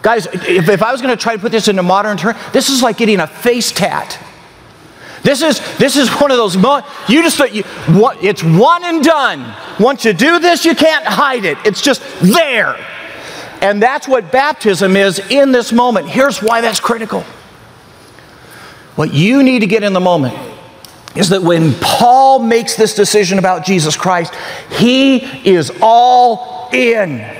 Guys, 0.00 0.26
if, 0.26 0.68
if 0.68 0.82
I 0.82 0.90
was 0.90 1.02
going 1.02 1.16
to 1.16 1.22
try 1.22 1.34
to 1.34 1.40
put 1.40 1.52
this 1.52 1.68
into 1.68 1.82
modern 1.82 2.16
terms, 2.16 2.38
this 2.52 2.70
is 2.70 2.82
like 2.82 2.96
getting 2.96 3.20
a 3.20 3.26
face 3.26 3.70
tat. 3.70 4.18
This 5.22 5.42
is, 5.42 5.60
this 5.78 5.96
is 5.96 6.08
one 6.10 6.30
of 6.30 6.36
those 6.36 6.56
moments, 6.56 6.88
you 7.08 7.22
just, 7.22 7.38
you, 7.52 7.62
what, 7.98 8.22
it's 8.22 8.42
one 8.42 8.84
and 8.84 9.02
done. 9.02 9.54
Once 9.80 10.04
you 10.04 10.12
do 10.12 10.38
this, 10.38 10.64
you 10.64 10.74
can't 10.74 11.04
hide 11.04 11.44
it. 11.44 11.58
It's 11.64 11.80
just 11.80 12.02
there. 12.20 12.76
And 13.60 13.82
that's 13.82 14.06
what 14.06 14.30
baptism 14.30 14.96
is 14.96 15.18
in 15.30 15.52
this 15.52 15.72
moment. 15.72 16.08
Here's 16.08 16.40
why 16.40 16.60
that's 16.60 16.80
critical. 16.80 17.22
What 18.94 19.12
you 19.12 19.42
need 19.42 19.60
to 19.60 19.66
get 19.66 19.82
in 19.82 19.92
the 19.92 20.00
moment 20.00 20.36
is 21.16 21.30
that 21.30 21.42
when 21.42 21.74
Paul 21.74 22.38
makes 22.38 22.76
this 22.76 22.94
decision 22.94 23.38
about 23.38 23.64
Jesus 23.64 23.96
Christ, 23.96 24.34
he 24.70 25.16
is 25.48 25.72
all 25.80 26.68
in. 26.72 27.36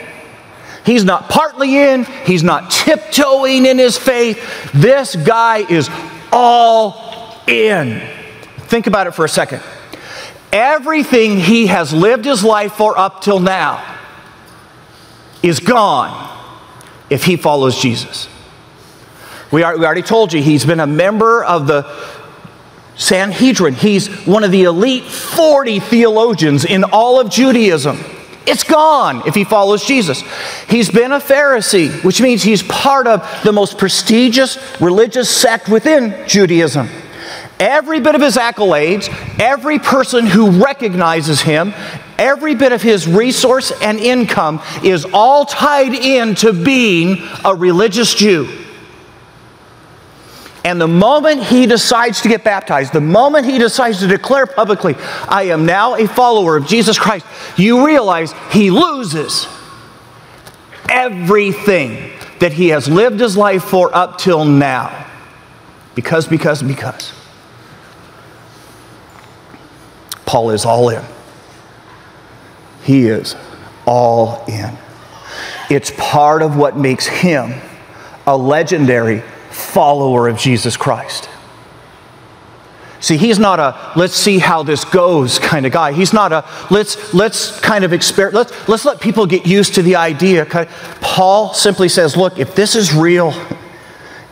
He's 0.84 1.04
not 1.04 1.28
partly 1.28 1.76
in, 1.76 2.04
he's 2.24 2.42
not 2.42 2.70
tiptoeing 2.70 3.66
in 3.66 3.78
his 3.78 3.98
faith. 3.98 4.72
This 4.72 5.14
guy 5.14 5.58
is 5.58 5.90
all 6.32 7.07
in. 7.48 8.00
Think 8.58 8.86
about 8.86 9.06
it 9.06 9.12
for 9.12 9.24
a 9.24 9.28
second. 9.28 9.62
Everything 10.52 11.38
he 11.38 11.66
has 11.66 11.92
lived 11.92 12.24
his 12.24 12.44
life 12.44 12.72
for 12.72 12.98
up 12.98 13.22
till 13.22 13.40
now 13.40 13.96
is 15.42 15.60
gone 15.60 16.26
if 17.10 17.24
he 17.24 17.36
follows 17.36 17.80
Jesus. 17.80 18.28
We, 19.50 19.62
are, 19.62 19.78
we 19.78 19.84
already 19.84 20.02
told 20.02 20.32
you 20.32 20.42
he's 20.42 20.64
been 20.64 20.80
a 20.80 20.86
member 20.86 21.42
of 21.42 21.66
the 21.66 21.90
Sanhedrin. 22.96 23.74
He's 23.74 24.08
one 24.26 24.44
of 24.44 24.50
the 24.50 24.64
elite 24.64 25.04
40 25.04 25.80
theologians 25.80 26.64
in 26.64 26.84
all 26.84 27.20
of 27.20 27.30
Judaism. 27.30 27.98
It's 28.46 28.64
gone 28.64 29.26
if 29.26 29.34
he 29.34 29.44
follows 29.44 29.84
Jesus. 29.84 30.22
He's 30.68 30.90
been 30.90 31.12
a 31.12 31.20
Pharisee, 31.20 32.02
which 32.02 32.20
means 32.20 32.42
he's 32.42 32.62
part 32.62 33.06
of 33.06 33.26
the 33.44 33.52
most 33.52 33.78
prestigious 33.78 34.58
religious 34.80 35.28
sect 35.28 35.68
within 35.68 36.26
Judaism. 36.26 36.88
Every 37.60 37.98
bit 37.98 38.14
of 38.14 38.20
his 38.20 38.36
accolades, 38.36 39.08
every 39.40 39.78
person 39.78 40.26
who 40.26 40.62
recognizes 40.62 41.40
him, 41.40 41.74
every 42.16 42.54
bit 42.54 42.72
of 42.72 42.82
his 42.82 43.08
resource 43.08 43.72
and 43.82 43.98
income 43.98 44.62
is 44.84 45.04
all 45.12 45.44
tied 45.44 45.92
into 45.92 46.52
being 46.52 47.18
a 47.44 47.54
religious 47.54 48.14
Jew. 48.14 48.48
And 50.64 50.80
the 50.80 50.88
moment 50.88 51.42
he 51.42 51.66
decides 51.66 52.20
to 52.22 52.28
get 52.28 52.44
baptized, 52.44 52.92
the 52.92 53.00
moment 53.00 53.46
he 53.46 53.58
decides 53.58 54.00
to 54.00 54.06
declare 54.06 54.46
publicly, 54.46 54.96
I 55.26 55.44
am 55.44 55.66
now 55.66 55.94
a 55.94 56.06
follower 56.06 56.56
of 56.56 56.66
Jesus 56.66 56.98
Christ, 56.98 57.26
you 57.56 57.86
realize 57.86 58.34
he 58.50 58.70
loses 58.70 59.48
everything 60.88 62.12
that 62.40 62.52
he 62.52 62.68
has 62.68 62.88
lived 62.88 63.20
his 63.20 63.36
life 63.36 63.64
for 63.64 63.94
up 63.94 64.18
till 64.18 64.44
now. 64.44 65.06
Because, 65.94 66.28
because, 66.28 66.62
because. 66.62 67.17
Paul 70.28 70.50
is 70.50 70.66
all 70.66 70.90
in. 70.90 71.02
He 72.82 73.06
is 73.06 73.34
all 73.86 74.44
in. 74.46 74.76
It's 75.70 75.90
part 75.96 76.42
of 76.42 76.54
what 76.54 76.76
makes 76.76 77.06
him 77.06 77.54
a 78.26 78.36
legendary 78.36 79.22
follower 79.50 80.28
of 80.28 80.36
Jesus 80.36 80.76
Christ. 80.76 81.30
See, 83.00 83.16
he's 83.16 83.38
not 83.38 83.58
a 83.58 83.92
let's 83.96 84.12
see 84.12 84.38
how 84.38 84.62
this 84.62 84.84
goes 84.84 85.38
kind 85.38 85.64
of 85.64 85.72
guy. 85.72 85.92
He's 85.92 86.12
not 86.12 86.30
a 86.30 86.44
let's 86.70 87.14
let's 87.14 87.58
kind 87.60 87.82
of 87.82 87.94
experiment. 87.94 88.34
Let's 88.34 88.68
let's 88.68 88.84
let 88.84 89.00
people 89.00 89.24
get 89.24 89.46
used 89.46 89.76
to 89.76 89.82
the 89.82 89.96
idea. 89.96 90.44
Paul 91.00 91.54
simply 91.54 91.88
says, 91.88 92.18
"Look, 92.18 92.38
if 92.38 92.54
this 92.54 92.76
is 92.76 92.92
real, 92.92 93.32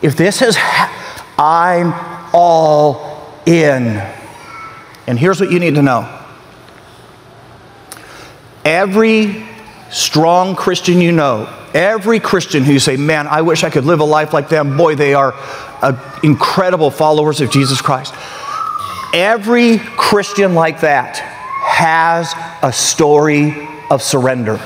if 0.03 0.15
this 0.15 0.43
is, 0.43 0.55
ha- 0.57 1.33
I'm 1.39 1.91
all 2.35 3.41
in." 3.47 4.16
And 5.07 5.17
here's 5.17 5.39
what 5.39 5.51
you 5.51 5.59
need 5.59 5.75
to 5.75 5.81
know 5.81 6.23
every 8.65 9.45
strong 9.89 10.55
Christian 10.55 10.99
you 10.99 11.13
know, 11.13 11.51
every 11.73 12.19
Christian 12.19 12.63
who 12.63 12.73
you 12.73 12.79
say, 12.79 12.97
Man, 12.97 13.25
I 13.25 13.41
wish 13.41 13.63
I 13.63 13.69
could 13.69 13.85
live 13.85 14.01
a 14.01 14.05
life 14.05 14.33
like 14.33 14.49
them, 14.49 14.75
boy, 14.77 14.95
they 14.95 15.13
are 15.13 15.33
uh, 15.81 16.19
incredible 16.23 16.91
followers 16.91 17.39
of 17.39 17.49
Jesus 17.49 17.81
Christ. 17.81 18.13
Every 19.13 19.77
Christian 19.77 20.53
like 20.53 20.81
that 20.81 21.17
has 21.17 22.33
a 22.61 22.73
story 22.73 23.67
of 23.89 24.03
surrender. 24.03 24.59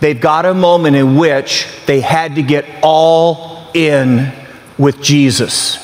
They've 0.00 0.20
got 0.20 0.44
a 0.46 0.54
moment 0.54 0.96
in 0.96 1.16
which 1.16 1.66
they 1.86 2.00
had 2.00 2.36
to 2.36 2.42
get 2.42 2.66
all 2.82 3.68
in 3.74 4.32
with 4.78 5.02
Jesus. 5.02 5.83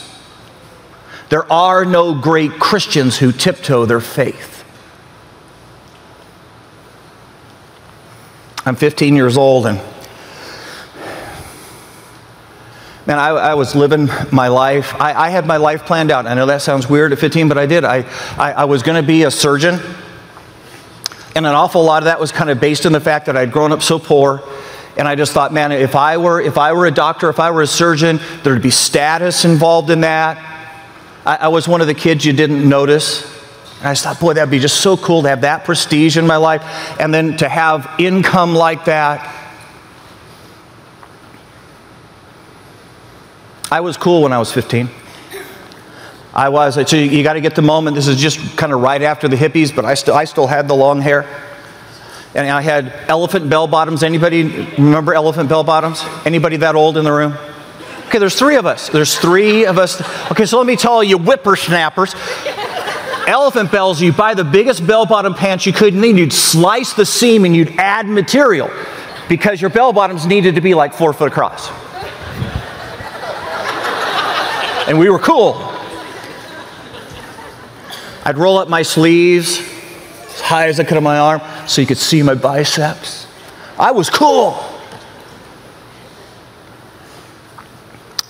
There 1.31 1.51
are 1.51 1.85
no 1.85 2.13
great 2.13 2.59
Christians 2.59 3.17
who 3.17 3.31
tiptoe 3.31 3.87
their 3.87 4.01
faith. 4.01 4.65
I'm 8.67 8.75
15 8.77 9.15
years 9.17 9.37
old 9.37 9.67
and 9.67 9.81
man, 13.07 13.19
I, 13.19 13.29
I, 13.29 13.55
was 13.55 13.75
living 13.75 14.09
my 14.31 14.49
life. 14.49 14.95
I, 15.01 15.15
I, 15.15 15.31
had 15.31 15.47
my 15.47 15.57
life 15.57 15.87
planned 15.87 16.11
out. 16.11 16.27
I 16.27 16.35
know 16.35 16.47
that 16.47 16.63
sounds 16.63 16.89
weird 16.89 17.13
at 17.13 17.19
15, 17.19 17.49
but 17.49 17.59
I 17.59 17.67
did. 17.67 17.85
I, 17.85 18.05
I, 18.37 18.53
I 18.53 18.65
was 18.65 18.83
going 18.83 19.01
to 19.01 19.07
be 19.07 19.23
a 19.23 19.31
surgeon. 19.31 19.81
And 21.35 21.47
an 21.47 21.55
awful 21.55 21.83
lot 21.83 22.03
of 22.03 22.05
that 22.05 22.21
was 22.21 22.33
kind 22.33 22.51
of 22.51 22.61
based 22.61 22.87
on 22.87 22.93
the 22.93 23.01
fact 23.01 23.27
that 23.27 23.37
I'd 23.37 23.53
grown 23.53 23.73
up 23.73 23.83
so 23.83 23.99
poor. 23.99 24.43
And 24.97 25.09
I 25.09 25.15
just 25.15 25.33
thought, 25.33 25.53
man, 25.53 25.73
if 25.73 25.95
I 25.95 26.19
were, 26.19 26.41
if 26.41 26.59
I 26.59 26.73
were 26.73 26.87
a 26.87 26.91
doctor, 26.91 27.31
if 27.31 27.41
I 27.41 27.53
were 27.53 27.63
a 27.63 27.67
surgeon, 27.67 28.21
there'd 28.43 28.63
be 28.63 28.71
status 28.71 29.45
involved 29.45 29.91
in 29.91 30.03
that. 30.03 30.50
I, 31.25 31.37
I 31.37 31.49
was 31.49 31.69
one 31.69 31.81
of 31.81 31.87
the 31.87 31.95
kids 31.95 32.25
you 32.25 32.33
didn't 32.33 32.67
notice. 32.69 33.25
And 33.79 33.89
I 33.89 33.95
thought, 33.95 34.21
boy, 34.21 34.35
that'd 34.35 34.51
be 34.51 34.59
just 34.59 34.81
so 34.81 34.97
cool 34.97 35.23
to 35.23 35.29
have 35.29 35.41
that 35.43 35.65
prestige 35.65 36.17
in 36.17 36.27
my 36.27 36.37
life 36.37 36.63
and 37.01 37.13
then 37.13 37.37
to 37.39 37.49
have 37.49 37.89
income 37.99 38.55
like 38.55 38.85
that. 38.85 39.37
I 43.73 43.81
was 43.81 43.97
cool 43.97 44.23
when 44.23 44.33
I 44.33 44.39
was 44.39 44.53
15. 44.53 44.91
I 46.35 46.49
was. 46.49 46.75
So 46.75 46.97
you, 46.97 47.05
you 47.05 47.23
got 47.23 47.35
to 47.35 47.41
get 47.41 47.55
the 47.55 47.63
moment. 47.63 47.95
This 47.97 48.07
is 48.07 48.17
just 48.17 48.57
kind 48.57 48.73
of 48.73 48.81
right 48.81 49.03
after 49.03 49.29
the 49.29 49.37
hippies, 49.37 49.75
but 49.75 49.85
I 49.85 49.95
still, 49.95 50.15
I 50.15 50.25
still 50.25 50.47
had 50.47 50.69
the 50.69 50.75
long 50.75 51.01
hair. 51.01 51.27
And 52.35 52.49
I 52.49 52.61
had 52.61 52.93
elephant 53.09 53.51
bell 53.51 53.67
bottoms. 53.67 54.03
Anybody 54.03 54.45
remember 54.79 55.15
elephant 55.15 55.49
bell 55.49 55.65
bottoms? 55.65 56.05
Anybody 56.25 56.59
that 56.59 56.75
old 56.75 56.97
in 56.97 57.05
the 57.05 57.13
room? 57.13 57.37
Okay, 58.11 58.19
there's 58.19 58.35
three 58.35 58.57
of 58.57 58.67
us. 58.67 58.89
There's 58.89 59.17
three 59.17 59.67
of 59.67 59.79
us. 59.79 60.01
Okay, 60.33 60.45
so 60.45 60.59
let 60.59 60.67
me 60.67 60.75
tell 60.75 61.05
you, 61.05 61.17
whippersnappers. 61.17 62.13
elephant 63.29 63.71
bells, 63.71 64.03
you 64.03 64.13
buy 64.13 64.35
the 64.35 64.43
biggest 64.43 64.85
bell 64.85 65.07
bottom 65.07 65.33
pants 65.33 65.65
you 65.65 65.73
could, 65.73 65.95
and 65.95 66.03
then 66.03 66.19
you'd 66.19 66.33
slice 66.33 66.93
the 66.93 67.07
seam 67.07 67.45
and 67.45 67.55
you'd 67.55 67.71
add 67.79 68.09
material 68.09 68.69
because 69.29 69.61
your 69.61 69.71
bell 69.71 69.93
bottoms 69.93 70.27
needed 70.27 70.57
to 70.57 70.61
be 70.61 70.75
like 70.75 70.93
four 70.93 71.13
foot 71.13 71.29
across. 71.29 71.69
and 74.89 74.99
we 74.99 75.09
were 75.09 75.21
cool. 75.21 75.55
I'd 78.25 78.39
roll 78.39 78.59
up 78.59 78.69
my 78.69 78.83
sleeves 78.83 79.61
as 79.61 80.41
high 80.41 80.67
as 80.67 80.81
I 80.81 80.85
could 80.85 80.97
on 80.97 81.05
my 81.05 81.21
arm 81.21 81.41
so 81.69 81.81
you 81.81 81.87
could 81.87 81.97
see 81.97 82.25
my 82.25 82.35
biceps. 82.35 83.29
I 83.79 83.93
was 83.93 84.11
cool. 84.11 84.70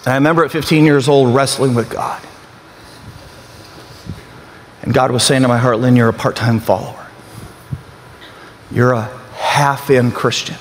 And 0.05 0.09
I 0.09 0.15
remember 0.15 0.45
at 0.45 0.51
15 0.51 0.85
years 0.85 1.09
old 1.09 1.35
wrestling 1.35 1.75
with 1.75 1.91
God. 1.91 2.23
And 4.83 4.95
God 4.95 5.11
was 5.11 5.23
saying 5.23 5.43
to 5.43 5.49
my 5.49 5.59
heart, 5.59 5.79
Lynn, 5.79 5.95
you're 5.95 6.09
a 6.09 6.13
part 6.13 6.37
time 6.37 6.59
follower. 6.59 7.07
You're 8.71 8.93
a 8.93 9.03
half 9.35 9.91
in 9.91 10.11
Christian. 10.11 10.57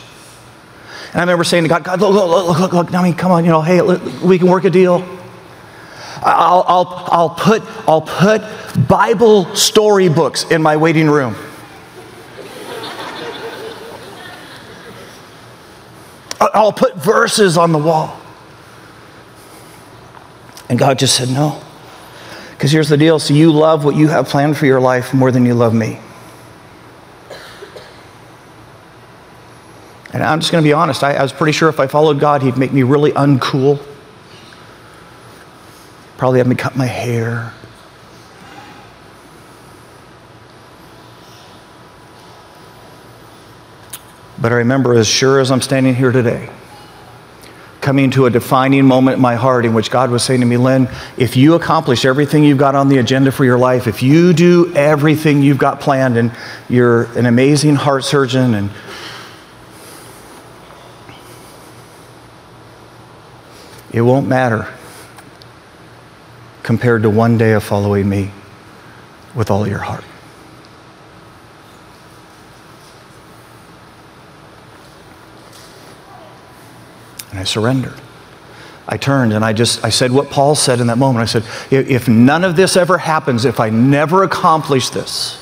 And 1.12 1.18
I 1.18 1.22
remember 1.22 1.44
saying 1.44 1.64
to 1.64 1.70
God, 1.70 1.84
God, 1.84 2.02
look, 2.02 2.14
look, 2.14 2.30
look, 2.30 2.60
look, 2.60 2.74
look, 2.74 2.94
I 2.94 3.02
mean, 3.02 3.16
come 3.16 3.32
on, 3.32 3.46
you 3.46 3.52
know, 3.52 3.62
hey, 3.62 3.82
we 3.82 4.38
can 4.38 4.48
work 4.48 4.66
a 4.66 4.70
deal. 4.70 5.04
I'll, 6.22 6.66
I'll, 6.68 7.04
I'll, 7.08 7.30
put, 7.30 7.64
I'll 7.88 8.02
put 8.02 8.42
Bible 8.88 9.56
storybooks 9.56 10.44
in 10.52 10.62
my 10.62 10.76
waiting 10.76 11.10
room. 11.10 11.36
I'll 16.42 16.74
put 16.74 16.96
verses 16.96 17.58
on 17.58 17.72
the 17.72 17.78
wall. 17.78 18.19
And 20.70 20.78
God 20.78 21.00
just 21.00 21.16
said, 21.16 21.30
No. 21.30 21.62
Because 22.52 22.72
here's 22.72 22.90
the 22.90 22.98
deal 22.98 23.20
so 23.20 23.34
you 23.34 23.52
love 23.52 23.86
what 23.86 23.96
you 23.96 24.10
have 24.10 24.28
planned 24.28 24.58
for 24.58 24.66
your 24.66 24.82
life 24.82 25.14
more 25.14 25.32
than 25.32 25.46
you 25.46 25.54
love 25.54 25.74
me. 25.74 26.00
And 30.12 30.24
I'm 30.24 30.40
just 30.40 30.52
going 30.52 30.64
to 30.64 30.68
be 30.68 30.74
honest, 30.74 31.04
I, 31.04 31.14
I 31.14 31.24
was 31.24 31.32
pretty 31.32 31.54
sure 31.54 31.70
if 31.70 31.80
I 31.80 31.88
followed 31.88 32.20
God, 32.20 32.42
He'd 32.42 32.58
make 32.58 32.74
me 32.74 32.84
really 32.84 33.12
uncool 33.12 33.84
probably 36.20 36.40
have 36.40 36.48
me 36.48 36.56
cut 36.56 36.76
my 36.76 36.86
hair. 36.86 37.54
But 44.38 44.52
I 44.52 44.56
remember, 44.56 44.94
as 44.96 45.08
sure 45.08 45.40
as 45.40 45.50
I'm 45.50 45.62
standing 45.62 45.96
here 45.96 46.12
today, 46.12 46.50
coming 47.82 48.12
to 48.12 48.26
a 48.26 48.30
defining 48.30 48.86
moment 48.86 49.16
in 49.16 49.22
my 49.22 49.36
heart 49.36 49.66
in 49.66 49.74
which 49.74 49.90
God 49.90 50.12
was 50.12 50.24
saying 50.24 50.42
to 50.42 50.46
me, 50.46 50.58
Lynn, 50.58 50.90
if 51.18 51.38
you 51.38 51.56
accomplish 51.56 52.04
everything 52.04 52.44
you've 52.44 52.58
got 52.58 52.76
on 52.76 52.90
the 52.90 52.98
agenda 52.98 53.32
for 53.32 53.46
your 53.46 53.58
life, 53.58 53.88
if 53.88 54.04
you 54.04 54.34
do 54.34 54.74
everything 54.76 55.42
you've 55.42 55.58
got 55.58 55.80
planned, 55.80 56.18
and 56.18 56.32
you're 56.68 57.04
an 57.18 57.26
amazing 57.26 57.76
heart 57.76 58.04
surgeon, 58.04 58.54
and 58.54 58.70
it 63.92 64.02
won't 64.02 64.28
matter 64.28 64.74
compared 66.64 67.04
to 67.04 67.10
one 67.10 67.38
day 67.38 67.54
of 67.54 67.64
following 67.64 68.08
me 68.08 68.32
with 69.34 69.50
all 69.50 69.68
your 69.68 69.80
heart. 69.80 70.04
And 77.40 77.46
I 77.46 77.46
surrendered. 77.46 77.96
I 78.86 78.98
turned 78.98 79.32
and 79.32 79.46
I 79.46 79.54
just 79.54 79.86
I 79.86 79.92
said 79.92 80.12
what 80.12 80.30
Paul 80.30 80.56
said 80.56 80.82
in 80.82 80.88
that 80.88 80.98
moment. 80.98 81.22
I 81.22 81.26
said, 81.26 81.46
if 81.72 82.10
none 82.10 82.44
of 82.44 82.58
this 82.58 82.76
ever 82.76 82.98
happens, 82.98 83.46
if 83.46 83.62
I 83.62 83.70
never 83.70 84.24
accomplish 84.24 84.90
this, 84.90 85.42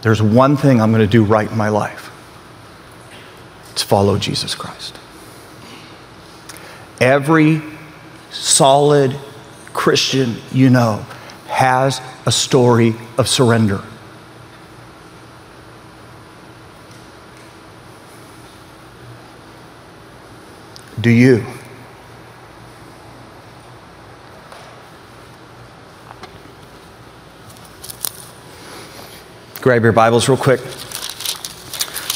there's 0.00 0.22
one 0.22 0.56
thing 0.56 0.80
I'm 0.80 0.92
going 0.92 1.06
to 1.06 1.06
do 1.06 1.24
right 1.24 1.50
in 1.50 1.58
my 1.58 1.68
life. 1.68 2.10
It's 3.72 3.82
follow 3.82 4.16
Jesus 4.16 4.54
Christ. 4.54 4.98
Every 7.02 7.60
solid 8.30 9.14
Christian 9.74 10.36
you 10.52 10.70
know 10.70 11.04
has 11.48 12.00
a 12.24 12.32
story 12.32 12.94
of 13.18 13.28
surrender. 13.28 13.82
Do 21.06 21.12
you? 21.12 21.46
Grab 29.60 29.84
your 29.84 29.92
Bibles 29.92 30.28
real 30.28 30.36
quick. 30.36 30.58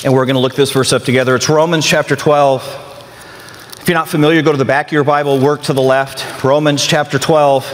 And 0.04 0.12
we're 0.12 0.26
going 0.26 0.34
to 0.34 0.40
look 0.40 0.56
this 0.56 0.72
verse 0.72 0.92
up 0.92 1.04
together. 1.04 1.36
It's 1.36 1.48
Romans 1.48 1.86
chapter 1.86 2.16
12 2.16 3.78
If 3.80 3.86
you're 3.86 3.96
not 3.96 4.08
familiar, 4.08 4.42
go 4.42 4.50
to 4.50 4.58
the 4.58 4.64
back 4.64 4.88
of 4.88 4.92
your 4.92 5.04
Bible, 5.04 5.38
work 5.38 5.62
to 5.62 5.72
the 5.72 5.80
left. 5.80 6.42
Romans 6.42 6.84
chapter 6.84 7.20
12. 7.20 7.64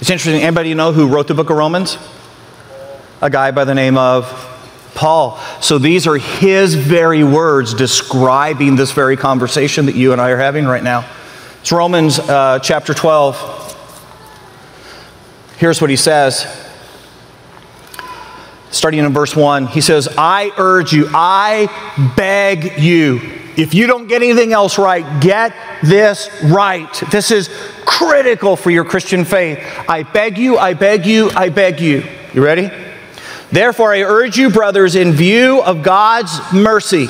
It's 0.00 0.10
interesting. 0.10 0.42
Anybody 0.42 0.74
know 0.74 0.90
who 0.90 1.06
wrote 1.06 1.28
the 1.28 1.34
book 1.34 1.48
of 1.48 1.56
Romans? 1.56 1.96
A 3.20 3.30
guy 3.30 3.52
by 3.52 3.64
the 3.64 3.74
name 3.76 3.96
of 3.96 4.51
Paul. 4.94 5.38
So 5.60 5.78
these 5.78 6.06
are 6.06 6.16
his 6.16 6.74
very 6.74 7.24
words 7.24 7.74
describing 7.74 8.76
this 8.76 8.92
very 8.92 9.16
conversation 9.16 9.86
that 9.86 9.94
you 9.94 10.12
and 10.12 10.20
I 10.20 10.30
are 10.30 10.38
having 10.38 10.66
right 10.66 10.82
now. 10.82 11.08
It's 11.60 11.72
Romans 11.72 12.18
uh, 12.18 12.58
chapter 12.58 12.94
12. 12.94 13.68
Here's 15.58 15.80
what 15.80 15.90
he 15.90 15.96
says 15.96 16.46
starting 18.70 19.00
in 19.00 19.12
verse 19.12 19.36
1, 19.36 19.66
he 19.66 19.82
says, 19.82 20.08
I 20.16 20.50
urge 20.56 20.94
you, 20.94 21.06
I 21.12 21.68
beg 22.16 22.82
you, 22.82 23.20
if 23.56 23.74
you 23.74 23.86
don't 23.86 24.06
get 24.06 24.22
anything 24.22 24.52
else 24.52 24.78
right, 24.78 25.20
get 25.20 25.54
this 25.82 26.30
right. 26.44 26.90
This 27.10 27.30
is 27.30 27.50
critical 27.84 28.56
for 28.56 28.70
your 28.70 28.84
Christian 28.84 29.26
faith. 29.26 29.58
I 29.88 30.04
beg 30.04 30.38
you, 30.38 30.56
I 30.56 30.72
beg 30.72 31.04
you, 31.04 31.30
I 31.36 31.50
beg 31.50 31.80
you. 31.80 32.02
You 32.32 32.42
ready? 32.42 32.70
Therefore, 33.52 33.92
I 33.92 34.02
urge 34.02 34.38
you, 34.38 34.50
brothers, 34.50 34.96
in 34.96 35.12
view 35.12 35.62
of 35.62 35.82
God's 35.82 36.40
mercy, 36.52 37.06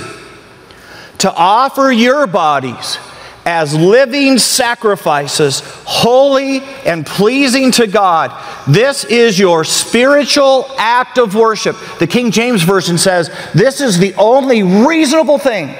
to 1.19 1.33
offer 1.33 1.93
your 1.93 2.27
bodies 2.27 2.99
as 3.45 3.75
living 3.75 4.39
sacrifices, 4.39 5.61
holy 5.85 6.61
and 6.85 7.07
pleasing 7.07 7.71
to 7.73 7.87
God. 7.87 8.33
This 8.69 9.05
is 9.05 9.39
your 9.39 9.65
spiritual 9.65 10.67
act 10.79 11.19
of 11.19 11.35
worship. 11.35 11.77
The 11.99 12.07
King 12.07 12.31
James 12.31 12.63
Version 12.63 12.99
says 12.99 13.31
this 13.55 13.81
is 13.81 13.99
the 13.99 14.15
only 14.15 14.63
reasonable 14.63 15.39
thing 15.39 15.75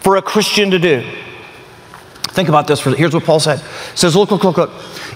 for 0.00 0.16
a 0.16 0.22
Christian 0.22 0.70
to 0.70 0.78
do. 0.78 1.10
Think 2.28 2.48
about 2.48 2.66
this. 2.66 2.82
Here's 2.82 3.14
what 3.14 3.24
Paul 3.24 3.40
said. 3.40 3.58
He 3.60 3.96
says, 3.96 4.14
look, 4.14 4.30
look, 4.30 4.44
look, 4.44 4.56
look. 4.56 4.70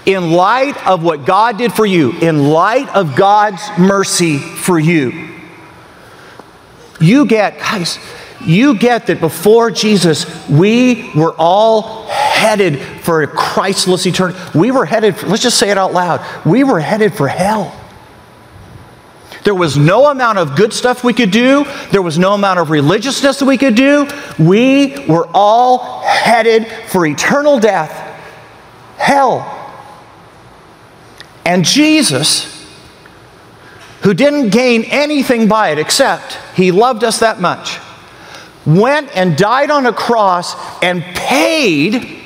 In 0.05 0.31
light 0.31 0.75
of 0.85 1.03
what 1.03 1.25
God 1.25 1.57
did 1.57 1.71
for 1.71 1.85
you, 1.85 2.11
in 2.19 2.49
light 2.49 2.89
of 2.89 3.15
God's 3.15 3.61
mercy 3.77 4.37
for 4.37 4.77
you, 4.77 5.29
you 6.99 7.25
get, 7.25 7.59
guys, 7.59 7.99
you 8.41 8.75
get 8.77 9.07
that 9.07 9.19
before 9.19 9.71
Jesus, 9.71 10.47
we 10.49 11.11
were 11.15 11.33
all 11.37 12.07
headed 12.07 12.79
for 13.01 13.23
a 13.23 13.27
Christless 13.27 14.05
eternity. 14.05 14.39
We 14.57 14.71
were 14.71 14.85
headed, 14.85 15.15
for, 15.15 15.27
let's 15.27 15.43
just 15.43 15.57
say 15.57 15.69
it 15.69 15.77
out 15.77 15.93
loud, 15.93 16.25
we 16.45 16.63
were 16.63 16.79
headed 16.79 17.13
for 17.13 17.27
hell. 17.27 17.79
There 19.43 19.55
was 19.55 19.77
no 19.77 20.09
amount 20.09 20.37
of 20.37 20.55
good 20.55 20.73
stuff 20.73 21.03
we 21.03 21.13
could 21.13 21.31
do. 21.31 21.65
There 21.91 22.01
was 22.01 22.17
no 22.17 22.33
amount 22.33 22.59
of 22.59 22.69
religiousness 22.69 23.41
we 23.41 23.57
could 23.57 23.75
do. 23.75 24.07
We 24.39 25.05
were 25.07 25.27
all 25.33 26.01
headed 26.01 26.67
for 26.87 27.05
eternal 27.05 27.59
death, 27.59 27.91
hell. 28.97 29.49
And 31.45 31.65
Jesus, 31.65 32.65
who 34.01 34.13
didn't 34.13 34.49
gain 34.49 34.83
anything 34.85 35.47
by 35.47 35.69
it 35.69 35.77
except 35.77 36.37
he 36.55 36.71
loved 36.71 37.03
us 37.03 37.19
that 37.19 37.41
much, 37.41 37.79
went 38.65 39.13
and 39.15 39.37
died 39.37 39.71
on 39.71 39.85
a 39.85 39.93
cross 39.93 40.55
and 40.81 41.03
paid 41.03 42.21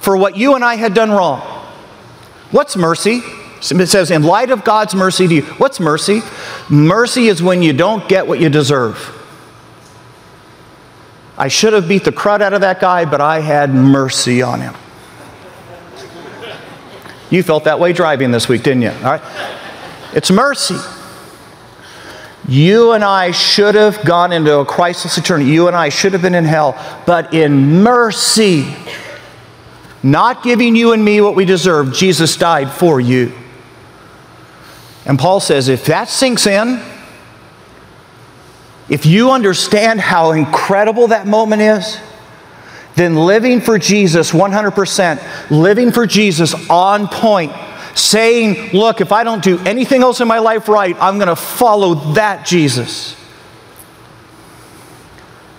for 0.00 0.16
what 0.16 0.36
you 0.36 0.56
and 0.56 0.64
I 0.64 0.74
had 0.74 0.94
done 0.94 1.10
wrong. 1.10 1.40
What's 2.50 2.76
mercy? 2.76 3.22
It 3.70 3.86
says, 3.88 4.10
in 4.10 4.22
light 4.22 4.50
of 4.50 4.62
God's 4.62 4.94
mercy 4.94 5.26
to 5.26 5.34
you. 5.34 5.42
What's 5.42 5.80
mercy? 5.80 6.20
Mercy 6.68 7.28
is 7.28 7.42
when 7.42 7.62
you 7.62 7.72
don't 7.72 8.06
get 8.08 8.26
what 8.26 8.38
you 8.38 8.50
deserve. 8.50 9.20
I 11.38 11.48
should 11.48 11.72
have 11.72 11.88
beat 11.88 12.04
the 12.04 12.12
crud 12.12 12.42
out 12.42 12.52
of 12.52 12.60
that 12.60 12.80
guy, 12.80 13.04
but 13.06 13.20
I 13.20 13.40
had 13.40 13.74
mercy 13.74 14.42
on 14.42 14.60
him. 14.60 14.74
You 17.30 17.42
felt 17.42 17.64
that 17.64 17.80
way 17.80 17.92
driving 17.92 18.30
this 18.30 18.48
week, 18.48 18.62
didn't 18.62 18.82
you? 18.82 18.90
All 18.90 19.18
right. 19.18 19.22
It's 20.12 20.30
mercy. 20.30 20.76
You 22.46 22.92
and 22.92 23.02
I 23.02 23.30
should 23.30 23.74
have 23.74 24.04
gone 24.04 24.30
into 24.30 24.58
a 24.58 24.66
Christless 24.66 25.16
eternity. 25.16 25.50
You 25.50 25.66
and 25.66 25.74
I 25.74 25.88
should 25.88 26.12
have 26.12 26.22
been 26.22 26.34
in 26.34 26.44
hell. 26.44 26.78
But 27.06 27.32
in 27.32 27.82
mercy, 27.82 28.76
not 30.02 30.42
giving 30.42 30.76
you 30.76 30.92
and 30.92 31.02
me 31.02 31.22
what 31.22 31.34
we 31.34 31.46
deserve, 31.46 31.94
Jesus 31.94 32.36
died 32.36 32.70
for 32.70 33.00
you. 33.00 33.32
And 35.06 35.18
Paul 35.18 35.40
says 35.40 35.68
if 35.68 35.86
that 35.86 36.08
sinks 36.08 36.46
in, 36.46 36.82
if 38.88 39.06
you 39.06 39.30
understand 39.30 40.00
how 40.00 40.32
incredible 40.32 41.08
that 41.08 41.26
moment 41.26 41.62
is, 41.62 41.98
then 42.96 43.16
living 43.16 43.60
for 43.60 43.78
Jesus 43.78 44.30
100%, 44.30 45.50
living 45.50 45.90
for 45.90 46.06
Jesus 46.06 46.54
on 46.70 47.08
point, 47.08 47.52
saying, 47.94 48.72
Look, 48.72 49.00
if 49.00 49.10
I 49.10 49.24
don't 49.24 49.42
do 49.42 49.58
anything 49.60 50.02
else 50.02 50.20
in 50.20 50.28
my 50.28 50.38
life 50.38 50.68
right, 50.68 50.96
I'm 51.00 51.16
going 51.16 51.28
to 51.28 51.36
follow 51.36 51.94
that 52.14 52.46
Jesus, 52.46 53.16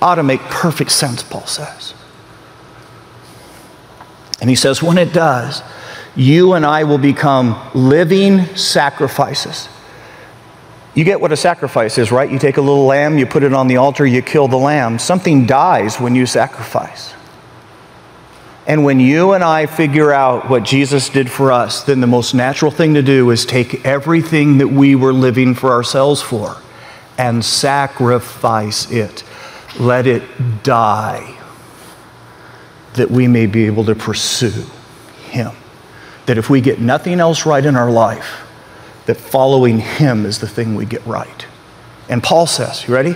ought 0.01 0.15
to 0.15 0.23
make 0.23 0.41
perfect 0.41 0.91
sense, 0.91 1.23
Paul 1.23 1.45
says. 1.45 1.93
And 4.39 4.49
he 4.49 4.55
says, 4.55 4.81
When 4.81 4.97
it 4.97 5.11
does, 5.11 5.61
you 6.15 6.53
and 6.53 6.65
I 6.65 6.85
will 6.85 6.97
become 6.97 7.59
living 7.73 8.45
sacrifices. 8.55 9.67
You 10.93 11.03
get 11.03 11.19
what 11.19 11.33
a 11.33 11.37
sacrifice 11.37 11.97
is, 11.97 12.11
right? 12.11 12.31
You 12.31 12.39
take 12.39 12.55
a 12.55 12.61
little 12.61 12.85
lamb, 12.85 13.17
you 13.17 13.25
put 13.25 13.43
it 13.43 13.53
on 13.53 13.67
the 13.67 13.77
altar, 13.77 14.05
you 14.05 14.21
kill 14.21 14.47
the 14.47 14.57
lamb. 14.57 14.97
Something 14.97 15.45
dies 15.45 15.99
when 15.99 16.15
you 16.15 16.25
sacrifice. 16.25 17.13
And 18.65 18.85
when 18.85 18.99
you 18.99 19.33
and 19.33 19.43
I 19.43 19.65
figure 19.65 20.11
out 20.11 20.49
what 20.49 20.63
Jesus 20.63 21.09
did 21.09 21.29
for 21.29 21.51
us, 21.51 21.83
then 21.83 21.99
the 21.99 22.07
most 22.07 22.33
natural 22.33 22.71
thing 22.71 22.93
to 22.93 23.03
do 23.03 23.29
is 23.29 23.45
take 23.45 23.85
everything 23.85 24.57
that 24.59 24.69
we 24.69 24.95
were 24.95 25.13
living 25.13 25.53
for 25.53 25.71
ourselves 25.71 26.21
for 26.21 26.57
and 27.17 27.43
sacrifice 27.43 28.89
it. 28.89 29.23
Let 29.77 30.07
it 30.07 30.63
die 30.63 31.37
that 32.93 33.11
we 33.11 33.27
may 33.27 33.45
be 33.45 33.65
able 33.65 33.83
to 33.85 33.93
pursue 33.93 34.65
Him 35.25 35.51
that 36.25 36.37
if 36.37 36.49
we 36.49 36.61
get 36.61 36.79
nothing 36.79 37.19
else 37.19 37.45
right 37.45 37.65
in 37.65 37.75
our 37.75 37.91
life, 37.91 38.45
that 39.05 39.17
following 39.17 39.79
Him 39.79 40.25
is 40.25 40.39
the 40.39 40.47
thing 40.47 40.75
we 40.75 40.85
get 40.85 41.05
right. 41.05 41.45
And 42.09 42.23
Paul 42.23 42.47
says, 42.47 42.87
you 42.87 42.93
ready? 42.93 43.15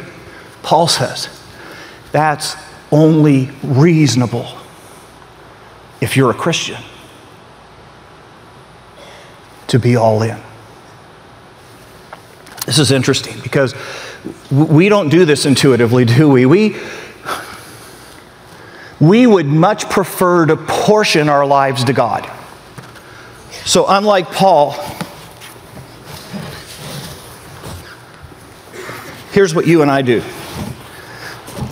Paul 0.62 0.88
says, 0.88 1.30
that's 2.12 2.56
only 2.91 3.50
reasonable 3.63 4.48
if 6.02 6.15
you're 6.15 6.32
a 6.32 6.36
Christian 6.36 6.82
to 9.67 9.80
be 9.80 9.95
all 9.95 10.22
in. 10.24 10.39
This 12.65 12.80
is 12.80 12.91
interesting 12.91 13.39
because 13.41 13.74
we 14.52 14.89
don't 14.89 15.10
do 15.10 15.26
this 15.26 15.45
intuitively, 15.45 16.06
do 16.06 16.30
we? 16.30 16.45
We, 16.45 16.76
we 19.00 19.26
would 19.26 19.45
much 19.45 19.89
prefer 19.89 20.45
to 20.45 20.56
portion 20.56 21.30
our 21.30 21.45
lives 21.45 21.84
to 21.86 21.93
God. 21.93 22.30
So, 23.66 23.86
unlike 23.88 24.32
Paul, 24.32 24.72
here's 29.32 29.54
what 29.54 29.68
you 29.68 29.82
and 29.82 29.92
I 29.92 30.02
do. 30.02 30.24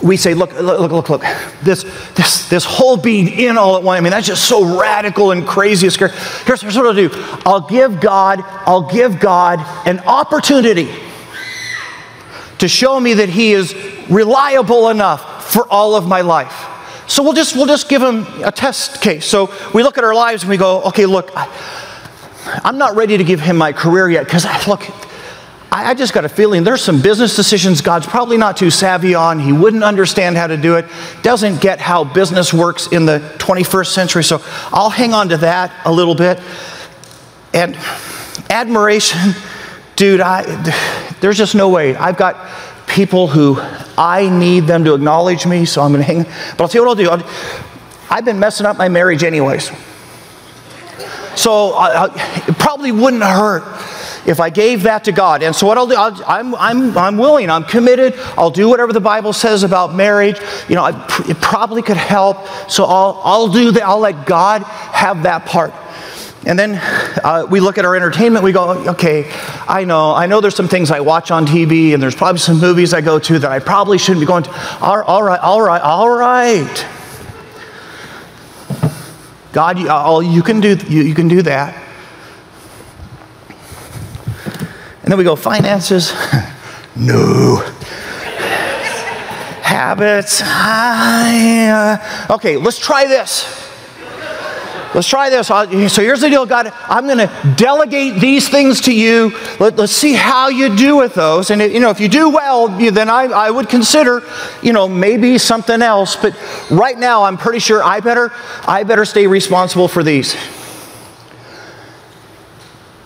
We 0.02 0.16
say, 0.16 0.34
look, 0.34 0.52
look, 0.52 0.90
look, 0.92 1.08
look, 1.08 1.22
this, 1.62 1.82
this, 2.14 2.48
this 2.48 2.64
whole 2.64 2.96
being 2.96 3.28
in 3.28 3.58
all 3.58 3.76
at 3.76 3.82
once, 3.82 3.98
I 3.98 4.00
mean, 4.00 4.12
that's 4.12 4.26
just 4.26 4.44
so 4.48 4.78
radical 4.78 5.32
and 5.32 5.46
crazy 5.46 5.86
and 5.86 5.92
scary. 5.92 6.12
Here's, 6.44 6.60
here's 6.60 6.76
what 6.76 6.86
I'll 6.86 6.94
do 6.94 7.10
I'll 7.44 7.66
give 7.66 8.00
God, 8.00 8.40
I'll 8.66 8.88
give 8.88 9.18
God 9.18 9.58
an 9.86 9.98
opportunity 10.00 10.88
to 12.58 12.68
show 12.68 13.00
me 13.00 13.14
that 13.14 13.28
He 13.28 13.52
is 13.52 13.74
reliable 14.08 14.88
enough 14.88 15.50
for 15.52 15.66
all 15.68 15.96
of 15.96 16.06
my 16.06 16.20
life. 16.20 16.67
So 17.08 17.22
we'll 17.22 17.32
just, 17.32 17.56
we'll 17.56 17.66
just 17.66 17.88
give 17.88 18.02
him 18.02 18.26
a 18.44 18.52
test 18.52 19.00
case. 19.00 19.24
So 19.24 19.52
we 19.72 19.82
look 19.82 19.96
at 19.96 20.04
our 20.04 20.14
lives 20.14 20.42
and 20.42 20.50
we 20.50 20.58
go, 20.58 20.82
okay, 20.84 21.06
look, 21.06 21.30
I, 21.34 21.48
I'm 22.64 22.76
not 22.76 22.96
ready 22.96 23.16
to 23.16 23.24
give 23.24 23.40
him 23.40 23.56
my 23.56 23.72
career 23.72 24.10
yet 24.10 24.24
because, 24.24 24.44
ah, 24.46 24.62
look, 24.68 24.82
I, 25.72 25.90
I 25.90 25.94
just 25.94 26.12
got 26.12 26.26
a 26.26 26.28
feeling 26.28 26.64
there's 26.64 26.82
some 26.82 27.00
business 27.00 27.34
decisions 27.34 27.80
God's 27.80 28.06
probably 28.06 28.36
not 28.36 28.58
too 28.58 28.70
savvy 28.70 29.14
on. 29.14 29.38
He 29.38 29.52
wouldn't 29.52 29.84
understand 29.84 30.36
how 30.36 30.46
to 30.46 30.58
do 30.58 30.76
it, 30.76 30.84
doesn't 31.22 31.62
get 31.62 31.80
how 31.80 32.04
business 32.04 32.52
works 32.52 32.88
in 32.88 33.06
the 33.06 33.20
21st 33.38 33.86
century. 33.86 34.22
So 34.22 34.42
I'll 34.70 34.90
hang 34.90 35.14
on 35.14 35.30
to 35.30 35.38
that 35.38 35.72
a 35.86 35.92
little 35.92 36.14
bit. 36.14 36.40
And 37.54 37.74
admiration, 38.50 39.34
dude, 39.96 40.20
I, 40.20 40.42
there's 41.20 41.38
just 41.38 41.54
no 41.54 41.70
way. 41.70 41.96
I've 41.96 42.18
got 42.18 42.36
people 42.88 43.28
who 43.28 43.58
I 43.96 44.28
need 44.28 44.60
them 44.60 44.84
to 44.84 44.94
acknowledge 44.94 45.46
me, 45.46 45.64
so 45.64 45.82
I'm 45.82 45.92
going 45.92 46.04
to 46.04 46.12
hang. 46.12 46.22
But 46.56 46.60
I'll 46.60 46.68
tell 46.68 46.82
you 46.82 46.88
what 46.88 46.98
I'll 46.98 47.18
do. 47.18 47.24
I'll, 47.24 47.30
I've 48.10 48.24
been 48.24 48.40
messing 48.40 48.66
up 48.66 48.76
my 48.76 48.88
marriage 48.88 49.22
anyways. 49.22 49.70
So 51.36 51.72
I, 51.72 52.06
I, 52.06 52.44
it 52.48 52.58
probably 52.58 52.90
wouldn't 52.90 53.22
hurt 53.22 53.62
if 54.26 54.40
I 54.40 54.50
gave 54.50 54.82
that 54.82 55.04
to 55.04 55.12
God. 55.12 55.42
And 55.42 55.54
so 55.54 55.66
what 55.66 55.78
I'll 55.78 55.86
do, 55.86 55.94
i 55.94 56.40
am 56.40 56.54
I'm, 56.54 56.54
I'm, 56.54 56.98
I'm 56.98 57.18
willing, 57.18 57.48
I'm 57.48 57.64
committed. 57.64 58.14
I'll 58.36 58.50
do 58.50 58.68
whatever 58.68 58.92
the 58.92 59.00
Bible 59.00 59.32
says 59.32 59.62
about 59.62 59.94
marriage. 59.94 60.38
You 60.68 60.74
know, 60.74 60.84
I, 60.84 61.06
it 61.28 61.40
probably 61.40 61.82
could 61.82 61.96
help. 61.96 62.46
So 62.68 62.84
I'll, 62.84 63.20
I'll 63.24 63.48
do 63.48 63.70
that. 63.72 63.84
I'll 63.84 64.00
let 64.00 64.26
God 64.26 64.62
have 64.62 65.22
that 65.22 65.46
part. 65.46 65.72
And 66.46 66.58
then 66.58 66.80
uh, 67.24 67.46
we 67.50 67.60
look 67.60 67.78
at 67.78 67.84
our 67.84 67.96
entertainment, 67.96 68.44
we 68.44 68.52
go, 68.52 68.70
okay, 68.90 69.30
I 69.66 69.84
know, 69.84 70.14
I 70.14 70.26
know 70.26 70.40
there's 70.40 70.54
some 70.54 70.68
things 70.68 70.90
I 70.90 71.00
watch 71.00 71.30
on 71.30 71.46
TV, 71.46 71.94
and 71.94 72.02
there's 72.02 72.14
probably 72.14 72.38
some 72.38 72.60
movies 72.60 72.94
I 72.94 73.00
go 73.00 73.18
to 73.18 73.38
that 73.40 73.50
I 73.50 73.58
probably 73.58 73.98
shouldn't 73.98 74.20
be 74.20 74.26
going 74.26 74.44
to. 74.44 74.78
All, 74.80 75.02
all 75.02 75.22
right, 75.22 75.40
all 75.40 75.60
right, 75.60 75.82
all 75.82 76.08
right. 76.08 76.86
God, 79.52 79.78
you, 79.78 79.90
all, 79.90 80.22
you, 80.22 80.42
can 80.42 80.60
do, 80.60 80.76
you, 80.88 81.02
you 81.02 81.14
can 81.14 81.26
do 81.26 81.42
that. 81.42 81.74
And 85.02 85.12
then 85.12 85.18
we 85.18 85.24
go, 85.24 85.36
finances? 85.36 86.12
no. 86.96 87.56
Habits? 89.62 90.40
I, 90.44 91.98
uh, 92.28 92.34
okay, 92.34 92.56
let's 92.56 92.78
try 92.78 93.06
this. 93.06 93.57
Let's 94.94 95.06
try 95.06 95.28
this. 95.28 95.48
So 95.48 95.66
here's 95.66 96.22
the 96.22 96.30
deal, 96.30 96.46
God. 96.46 96.72
I'm 96.88 97.04
going 97.04 97.18
to 97.18 97.54
delegate 97.56 98.20
these 98.20 98.48
things 98.48 98.80
to 98.82 98.94
you. 98.94 99.36
Let, 99.60 99.78
us 99.78 99.92
see 99.92 100.14
how 100.14 100.48
you 100.48 100.74
do 100.74 100.96
with 100.96 101.14
those. 101.14 101.50
And 101.50 101.60
you 101.60 101.80
know, 101.80 101.90
if 101.90 102.00
you 102.00 102.08
do 102.08 102.30
well, 102.30 102.68
then 102.68 103.10
I, 103.10 103.24
I 103.24 103.50
would 103.50 103.68
consider, 103.68 104.22
you 104.62 104.72
know, 104.72 104.88
maybe 104.88 105.36
something 105.36 105.82
else. 105.82 106.16
But 106.16 106.34
right 106.70 106.98
now, 106.98 107.24
I'm 107.24 107.36
pretty 107.36 107.58
sure 107.58 107.82
I 107.82 108.00
better, 108.00 108.32
I 108.66 108.84
better 108.84 109.04
stay 109.04 109.26
responsible 109.26 109.88
for 109.88 110.02
these. 110.02 110.36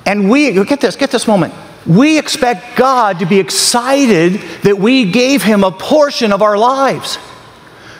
And 0.06 0.30
we 0.30 0.52
get 0.64 0.80
this, 0.80 0.96
get 0.96 1.10
this 1.10 1.26
moment. 1.26 1.54
We 1.86 2.18
expect 2.18 2.76
God 2.76 3.18
to 3.18 3.26
be 3.26 3.40
excited 3.40 4.34
that 4.62 4.78
we 4.78 5.10
gave 5.10 5.42
Him 5.42 5.64
a 5.64 5.72
portion 5.72 6.32
of 6.32 6.42
our 6.42 6.56
lives. 6.56 7.18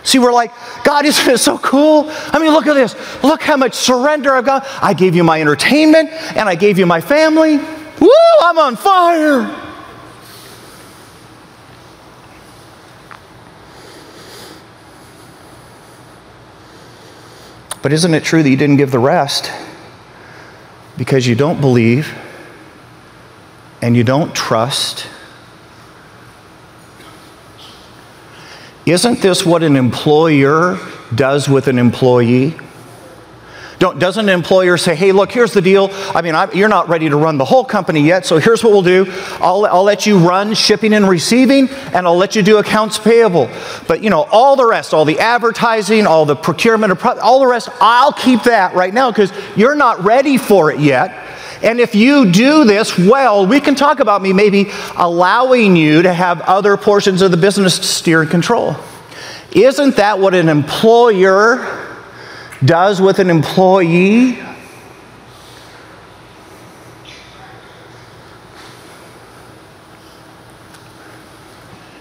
See, 0.05 0.19
we're 0.19 0.33
like, 0.33 0.53
God, 0.85 1.05
isn't 1.05 1.33
it 1.33 1.39
so 1.39 1.59
cool? 1.59 2.07
I 2.09 2.39
mean, 2.39 2.53
look 2.53 2.67
at 2.67 2.75
this. 2.75 2.97
Look 3.23 3.43
how 3.43 3.57
much 3.57 3.75
surrender 3.75 4.35
I've 4.35 4.45
got. 4.45 4.67
I 4.83 4.95
gave 4.95 5.15
you 5.15 5.23
my 5.23 5.41
entertainment 5.41 6.11
and 6.11 6.49
I 6.49 6.55
gave 6.55 6.79
you 6.79 6.87
my 6.87 7.01
family. 7.01 7.59
Woo, 7.59 8.11
I'm 8.41 8.59
on 8.59 8.77
fire. 8.77 9.63
But 17.81 17.93
isn't 17.93 18.15
it 18.15 18.23
true 18.23 18.43
that 18.43 18.49
you 18.49 18.57
didn't 18.57 18.77
give 18.77 18.93
the 18.93 18.99
rest 18.99 19.51
because 20.97 21.27
you 21.27 21.35
don't 21.35 21.61
believe 21.61 22.17
and 23.81 23.97
you 23.97 24.05
don't 24.05 24.35
trust? 24.35 25.07
Isn't 28.85 29.21
this 29.21 29.47
what 29.47 29.63
an 29.63 29.77
employer 29.77 30.79
does 31.15 31.49
with 31.49 31.69
an 31.69 31.79
employee? 31.79 32.57
Don't, 33.79 33.99
doesn't 33.99 34.29
an 34.29 34.35
employer 34.35 34.77
say, 34.77 34.95
hey, 34.95 35.11
look, 35.11 35.33
here's 35.33 35.53
the 35.53 35.61
deal. 35.61 35.91
I 36.15 36.23
mean, 36.23 36.37
I, 36.37 36.51
you're 36.53 36.69
not 36.69 36.89
ready 36.89 37.09
to 37.09 37.17
run 37.17 37.37
the 37.37 37.45
whole 37.45 37.65
company 37.65 38.01
yet, 38.03 38.25
so 38.25 38.39
here's 38.39 38.63
what 38.63 38.73
we'll 38.73 38.83
do. 38.83 39.07
I'll, 39.41 39.67
I'll 39.67 39.83
let 39.83 40.07
you 40.07 40.19
run 40.19 40.55
shipping 40.55 40.93
and 40.93 41.09
receiving, 41.09 41.69
and 41.69 42.07
I'll 42.07 42.17
let 42.17 42.37
you 42.37 42.43
do 42.43 42.59
accounts 42.59 42.99
payable. 42.99 43.51
But, 43.89 44.01
you 44.01 44.09
know, 44.11 44.23
all 44.31 44.55
the 44.55 44.67
rest, 44.67 44.95
all 44.95 45.05
the 45.05 45.19
advertising, 45.19 46.07
all 46.07 46.25
the 46.25 46.37
procurement, 46.37 47.05
all 47.05 47.41
the 47.41 47.47
rest, 47.49 47.71
I'll 47.81 48.13
keep 48.13 48.45
that 48.45 48.75
right 48.75 48.95
now 48.95 49.11
because 49.11 49.33
you're 49.57 49.75
not 49.75 50.05
ready 50.05 50.39
for 50.39 50.71
it 50.71 50.79
yet. 50.79 51.22
And 51.63 51.79
if 51.81 51.95
you 51.95 52.31
do 52.31 52.65
this 52.65 52.99
well, 52.99 53.47
we 53.47 53.61
can 53.61 53.77
talk 53.77 54.01
about 54.01 54.21
me 54.21 54.33
maybe 54.33 54.71
allowing 54.97 55.77
you 55.77 56.03
to 56.03 56.13
have 56.13 56.41
other 56.41 56.77
portions 56.77 57.23
of 57.23 57.31
the 57.31 57.37
business 57.37 57.79
to 57.79 57.85
steer 57.85 58.23
and 58.23 58.31
control. 58.31 58.77
Isn't 59.53 59.97
that 59.97 60.19
what 60.19 60.35
an 60.35 60.49
employer 60.49 61.89
does 62.65 63.01
with 63.01 63.21
an 63.21 63.31
employee? 63.31 64.39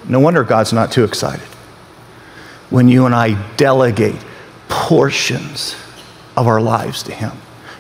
No 0.08 0.20
wonder 0.20 0.44
God's 0.44 0.74
not 0.74 0.92
too 0.92 1.04
excited 1.04 1.48
when 2.72 2.88
you 2.88 3.06
and 3.06 3.14
I 3.14 3.34
delegate 3.58 4.16
portions 4.70 5.76
of 6.36 6.48
our 6.48 6.60
lives 6.60 7.04
to 7.04 7.14
Him 7.14 7.34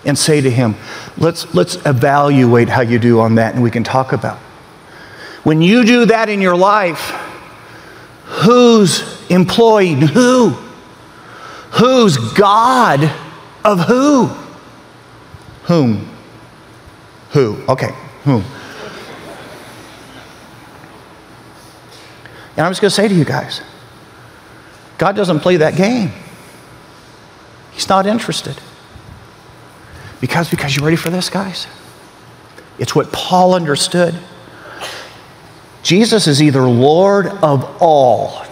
and 0.06 0.18
say 0.18 0.42
to 0.42 0.50
Him, 0.50 0.76
let's, 1.18 1.54
let's 1.54 1.76
evaluate 1.86 2.70
how 2.70 2.82
you 2.82 3.00
do 3.00 3.20
on 3.20 3.36
that 3.36 3.54
and 3.54 3.64
we 3.64 3.72
can 3.72 3.84
talk 3.84 4.14
about. 4.14 4.38
When 5.44 5.62
you 5.62 5.86
do 5.86 6.06
that 6.06 6.30
in 6.30 6.42
your 6.42 6.56
life, 6.56 7.12
who's 8.26 9.30
employing 9.30 10.02
who? 10.02 10.50
Who's 11.72 12.18
God 12.18 13.12
of 13.64 13.80
who? 13.82 14.28
Whom? 15.64 16.10
Who? 17.32 17.64
Okay, 17.70 17.92
whom? 18.24 18.44
And 22.58 22.66
I'm 22.66 22.72
just 22.72 22.82
going 22.82 22.90
to 22.90 22.96
say 22.96 23.08
to 23.08 23.16
you 23.16 23.26
guys 23.26 23.62
God 24.98 25.16
doesn't 25.16 25.40
play 25.40 25.58
that 25.58 25.76
game. 25.76 26.12
He's 27.72 27.90
not 27.90 28.06
interested. 28.06 28.60
Because, 30.22 30.50
because 30.50 30.76
you 30.76 30.84
ready 30.84 30.96
for 30.96 31.10
this, 31.10 31.30
guys? 31.30 31.68
It's 32.80 32.96
what 32.96 33.12
Paul 33.12 33.54
understood. 33.56 34.18
Jesus 35.84 36.28
is 36.28 36.42
either 36.42 36.62
Lord 36.62 37.28
of 37.28 37.82
all. 37.82 38.46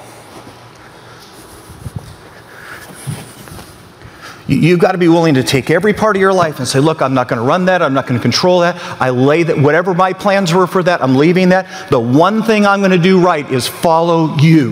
You've 4.48 4.80
got 4.80 4.94
to 4.94 4.98
be 4.98 5.08
willing 5.08 5.36
to 5.36 5.44
take 5.44 5.70
every 5.70 5.94
part 5.94 6.16
of 6.16 6.20
your 6.20 6.34
life 6.34 6.58
and 6.58 6.68
say, 6.68 6.80
Look, 6.80 7.04
I'm 7.04 7.14
not 7.14 7.28
going 7.28 7.40
to 7.40 7.46
run 7.46 7.66
that. 7.66 7.84
I'm 7.84 7.94
not 7.94 8.08
going 8.08 8.20
to 8.20 8.22
control 8.22 8.62
that. 8.62 8.78
I 9.00 9.12
lay 9.12 9.44
that, 9.44 9.60
whatever 9.60 9.94
my 9.94 10.12
plans 10.14 10.52
were 10.52 10.66
for 10.66 10.82
that, 10.82 11.04
I'm 11.04 11.16
leaving 11.16 11.50
that. 11.50 11.92
The 11.92 12.00
one 12.00 12.42
thing 12.42 12.66
I'm 12.66 12.80
going 12.80 12.90
to 12.90 12.98
do 12.98 13.22
right 13.22 13.50
is 13.52 13.68
follow 13.68 14.36
you, 14.38 14.72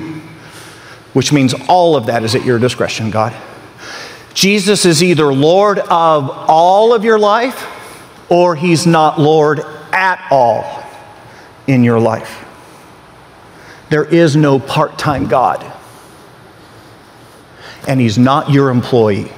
which 1.13 1.31
means 1.31 1.53
all 1.67 1.95
of 1.95 2.07
that 2.07 2.23
is 2.23 2.33
at 2.33 2.43
your 2.43 2.57
discretion, 2.57 3.11
God. 3.11 3.35
Jesus 4.37 4.85
is 4.85 5.01
either 5.01 5.33
Lord 5.33 5.79
of 5.79 6.29
all 6.29 6.93
of 6.93 7.03
your 7.03 7.17
life 7.17 7.65
or 8.29 8.55
he's 8.55 8.85
not 8.85 9.19
Lord 9.19 9.61
at 9.91 10.27
all 10.29 10.83
in 11.65 11.83
your 11.83 11.99
life. 11.99 12.45
There 13.89 14.05
is 14.05 14.35
no 14.35 14.59
part 14.59 14.99
time 14.99 15.27
God, 15.27 15.65
and 17.87 17.99
he's 17.99 18.19
not 18.19 18.51
your 18.51 18.69
employee. 18.69 19.31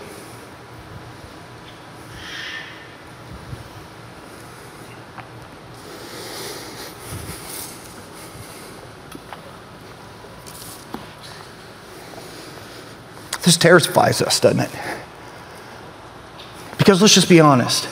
This 13.50 13.58
terrifies 13.58 14.22
us, 14.22 14.40
doesn't 14.40 14.60
it? 14.60 14.70
Because 16.78 17.02
let's 17.02 17.16
just 17.16 17.28
be 17.28 17.40
honest. 17.40 17.90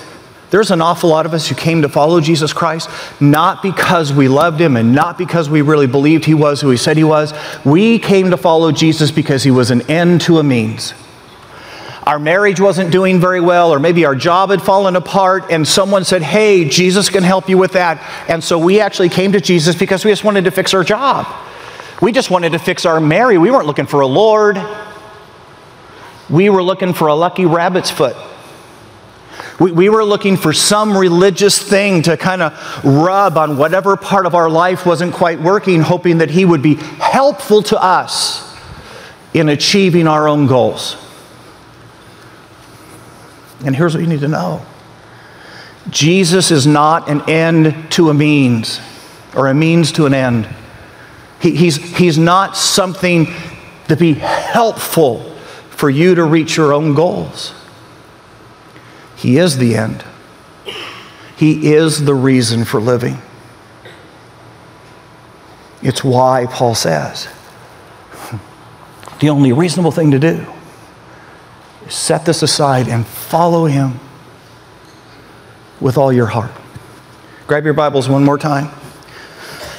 There's 0.52 0.70
an 0.70 0.82
awful 0.82 1.10
lot 1.10 1.26
of 1.26 1.34
us 1.34 1.48
who 1.48 1.56
came 1.56 1.82
to 1.82 1.90
follow 1.90 2.22
Jesus 2.22 2.54
Christ 2.54 2.92
not 3.20 3.64
because 3.64 4.14
we 4.14 4.28
loved 4.28 4.62
him 4.62 4.78
and 4.78 4.94
not 4.94 5.18
because 5.18 5.50
we 5.50 5.64
really 5.64 5.88
believed 5.88 6.26
he 6.26 6.36
was 6.36 6.62
who 6.62 6.70
he 6.70 6.78
said 6.78 6.96
he 6.96 7.04
was. 7.04 7.34
We 7.66 7.98
came 7.98 8.30
to 8.30 8.38
follow 8.38 8.72
Jesus 8.72 9.10
because 9.10 9.42
he 9.42 9.50
was 9.50 9.72
an 9.72 9.82
end 9.90 10.22
to 10.22 10.38
a 10.38 10.44
means. 10.44 10.94
Our 12.04 12.20
marriage 12.20 12.60
wasn't 12.60 12.92
doing 12.92 13.20
very 13.20 13.42
well, 13.42 13.74
or 13.74 13.80
maybe 13.80 14.06
our 14.06 14.14
job 14.14 14.52
had 14.52 14.62
fallen 14.62 14.96
apart, 14.96 15.46
and 15.50 15.68
someone 15.68 16.06
said, 16.06 16.22
Hey, 16.22 16.70
Jesus 16.70 17.10
can 17.10 17.24
help 17.24 17.50
you 17.50 17.58
with 17.58 17.72
that. 17.72 18.00
And 18.30 18.44
so 18.44 18.60
we 18.60 18.80
actually 18.80 19.10
came 19.10 19.32
to 19.32 19.42
Jesus 19.42 19.76
because 19.76 20.06
we 20.06 20.12
just 20.12 20.24
wanted 20.24 20.44
to 20.44 20.52
fix 20.52 20.76
our 20.76 20.84
job. 20.84 21.26
We 22.00 22.12
just 22.12 22.30
wanted 22.30 22.52
to 22.52 22.60
fix 22.60 22.86
our 22.86 23.00
marriage. 23.00 23.40
We 23.40 23.50
weren't 23.50 23.66
looking 23.66 23.88
for 23.88 24.02
a 24.02 24.08
Lord. 24.08 24.60
We 26.30 26.50
were 26.50 26.64
looking 26.64 26.94
for 26.94 27.08
a 27.08 27.16
lucky 27.16 27.46
rabbit's 27.46 27.90
foot. 27.90 28.16
We, 29.60 29.72
we 29.72 29.90
were 29.90 30.04
looking 30.04 30.38
for 30.38 30.54
some 30.54 30.96
religious 30.96 31.58
thing 31.58 32.04
to 32.04 32.18
kind 32.18 32.42
of 32.42 32.86
rub 32.86 33.38
on 33.38 33.58
whatever 33.58 33.98
part 33.98 34.26
of 34.26 34.36
our 34.36 34.50
life 34.50 34.86
wasn't 34.86 35.14
quite 35.14 35.40
working, 35.40 35.82
hoping 35.82 36.20
that 36.20 36.30
He 36.30 36.46
would 36.46 36.62
be 36.62 36.76
helpful 36.76 37.64
to 37.64 37.82
us 37.82 38.56
in 39.34 39.50
achieving 39.50 40.08
our 40.08 40.28
own 40.28 40.48
goals. 40.48 40.98
And 43.66 43.76
here's 43.76 43.94
what 43.94 44.02
you 44.02 44.08
need 44.08 44.20
to 44.20 44.28
know 44.28 44.66
Jesus 45.90 46.52
is 46.52 46.68
not 46.68 47.10
an 47.10 47.28
end 47.30 47.92
to 47.94 48.10
a 48.10 48.14
means 48.14 48.80
or 49.36 49.48
a 49.48 49.54
means 49.54 49.92
to 49.94 50.06
an 50.06 50.14
end. 50.14 50.48
He, 51.42 51.56
he's, 51.56 51.78
he's 51.98 52.18
not 52.18 52.58
something 52.58 53.28
to 53.88 53.96
be 53.96 54.14
helpful 54.14 55.37
for 55.78 55.92
you 55.92 56.16
to 56.16 56.24
reach 56.24 56.58
your 56.58 56.74
own 56.74 56.96
goals. 56.96 57.54
He 59.16 59.38
is 59.38 59.60
the 59.60 59.76
end. 59.76 60.04
He 61.36 61.72
is 61.72 62.04
the 62.04 62.16
reason 62.16 62.66
for 62.66 62.82
living. 62.82 63.22
It's 65.84 66.04
why 66.04 66.48
Paul 66.50 66.74
says 66.74 67.28
the 69.20 69.30
only 69.30 69.54
reasonable 69.54 69.92
thing 69.92 70.10
to 70.10 70.20
do 70.20 70.48
is 71.86 71.94
set 71.94 72.26
this 72.26 72.42
aside 72.42 72.88
and 72.88 73.06
follow 73.06 73.66
him 73.66 74.00
with 75.80 75.96
all 75.96 76.12
your 76.12 76.26
heart. 76.26 76.52
Grab 77.46 77.66
your 77.66 77.76
Bibles 77.76 78.10
one 78.10 78.24
more 78.24 78.40
time. 78.40 78.72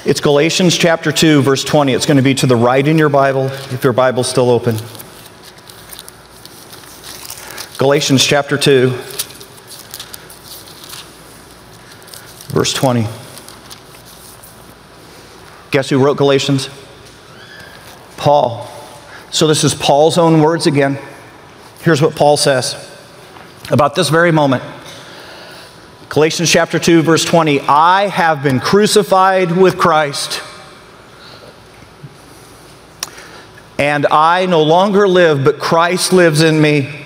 It's 0.05 0.21
Galatians 0.21 0.79
chapter 0.79 1.11
2, 1.11 1.43
verse 1.43 1.65
20. 1.65 1.93
It's 1.93 2.07
going 2.07 2.19
to 2.19 2.23
be 2.23 2.35
to 2.37 2.47
the 2.47 2.55
right 2.55 2.87
in 2.87 2.99
your 2.99 3.09
Bible 3.09 3.47
if 3.47 3.83
your 3.83 3.93
Bible's 3.93 4.29
still 4.29 4.49
open. 4.49 4.77
Galatians 7.79 8.25
chapter 8.25 8.59
2, 8.59 8.91
verse 12.49 12.75
20. 12.75 13.07
Guess 15.71 15.89
who 15.89 16.05
wrote 16.05 16.17
Galatians? 16.17 16.69
Paul. 18.17 18.69
So 19.31 19.47
this 19.47 19.63
is 19.63 19.77
Paul's 19.77 20.19
own 20.19 20.41
words 20.41 20.67
again. 20.67 20.99
Here's 21.83 22.03
what 22.03 22.17
Paul 22.17 22.37
says 22.37 22.75
about 23.71 23.95
this 23.95 24.09
very 24.09 24.33
moment. 24.33 24.65
Galatians 26.09 26.51
chapter 26.51 26.81
2, 26.81 27.03
verse 27.03 27.25
20 27.25 27.61
I 27.61 28.09
have 28.09 28.43
been 28.43 28.59
crucified 28.59 29.53
with 29.53 29.79
Christ, 29.79 30.43
and 33.79 34.05
I 34.11 34.47
no 34.47 34.65
longer 34.65 35.07
live, 35.07 35.45
but 35.45 35.61
Christ 35.61 36.13
lives 36.13 36.43
in 36.43 36.61
me. 36.61 37.05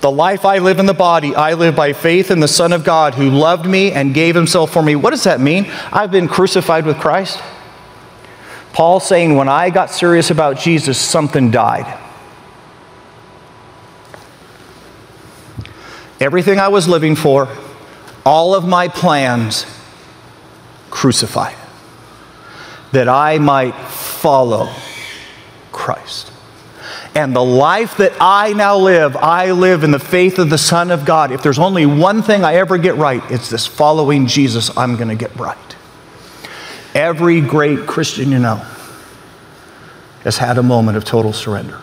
The 0.00 0.10
life 0.10 0.46
I 0.46 0.58
live 0.58 0.78
in 0.78 0.86
the 0.86 0.94
body, 0.94 1.34
I 1.34 1.52
live 1.52 1.76
by 1.76 1.92
faith 1.92 2.30
in 2.30 2.40
the 2.40 2.48
Son 2.48 2.72
of 2.72 2.84
God 2.84 3.14
who 3.14 3.28
loved 3.28 3.66
me 3.66 3.92
and 3.92 4.14
gave 4.14 4.34
himself 4.34 4.72
for 4.72 4.82
me. 4.82 4.96
What 4.96 5.10
does 5.10 5.24
that 5.24 5.40
mean? 5.40 5.70
I've 5.92 6.10
been 6.10 6.26
crucified 6.26 6.86
with 6.86 6.98
Christ. 6.98 7.42
Paul 8.72 9.00
saying, 9.00 9.34
when 9.34 9.48
I 9.48 9.68
got 9.68 9.90
serious 9.90 10.30
about 10.30 10.58
Jesus, 10.58 10.98
something 10.98 11.50
died. 11.50 11.98
Everything 16.18 16.58
I 16.58 16.68
was 16.68 16.88
living 16.88 17.14
for, 17.16 17.48
all 18.24 18.54
of 18.54 18.66
my 18.66 18.88
plans, 18.88 19.66
crucified, 20.90 21.56
that 22.92 23.08
I 23.08 23.38
might 23.38 23.74
follow 23.88 24.72
Christ. 25.72 26.30
And 27.14 27.34
the 27.34 27.44
life 27.44 27.96
that 27.96 28.12
I 28.20 28.52
now 28.52 28.76
live, 28.76 29.16
I 29.16 29.50
live 29.50 29.82
in 29.82 29.90
the 29.90 29.98
faith 29.98 30.38
of 30.38 30.48
the 30.48 30.58
Son 30.58 30.90
of 30.90 31.04
God. 31.04 31.32
If 31.32 31.42
there's 31.42 31.58
only 31.58 31.84
one 31.84 32.22
thing 32.22 32.44
I 32.44 32.54
ever 32.54 32.78
get 32.78 32.94
right, 32.96 33.22
it's 33.30 33.50
this 33.50 33.66
following 33.66 34.26
Jesus, 34.26 34.76
I'm 34.76 34.96
going 34.96 35.08
to 35.08 35.16
get 35.16 35.34
right. 35.36 35.58
Every 36.94 37.40
great 37.40 37.86
Christian 37.86 38.30
you 38.30 38.38
know 38.38 38.64
has 40.22 40.38
had 40.38 40.58
a 40.58 40.62
moment 40.62 40.96
of 40.96 41.04
total 41.04 41.32
surrender. 41.32 41.80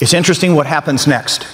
It's 0.00 0.14
interesting 0.14 0.54
what 0.54 0.66
happens 0.66 1.06
next. 1.06 1.46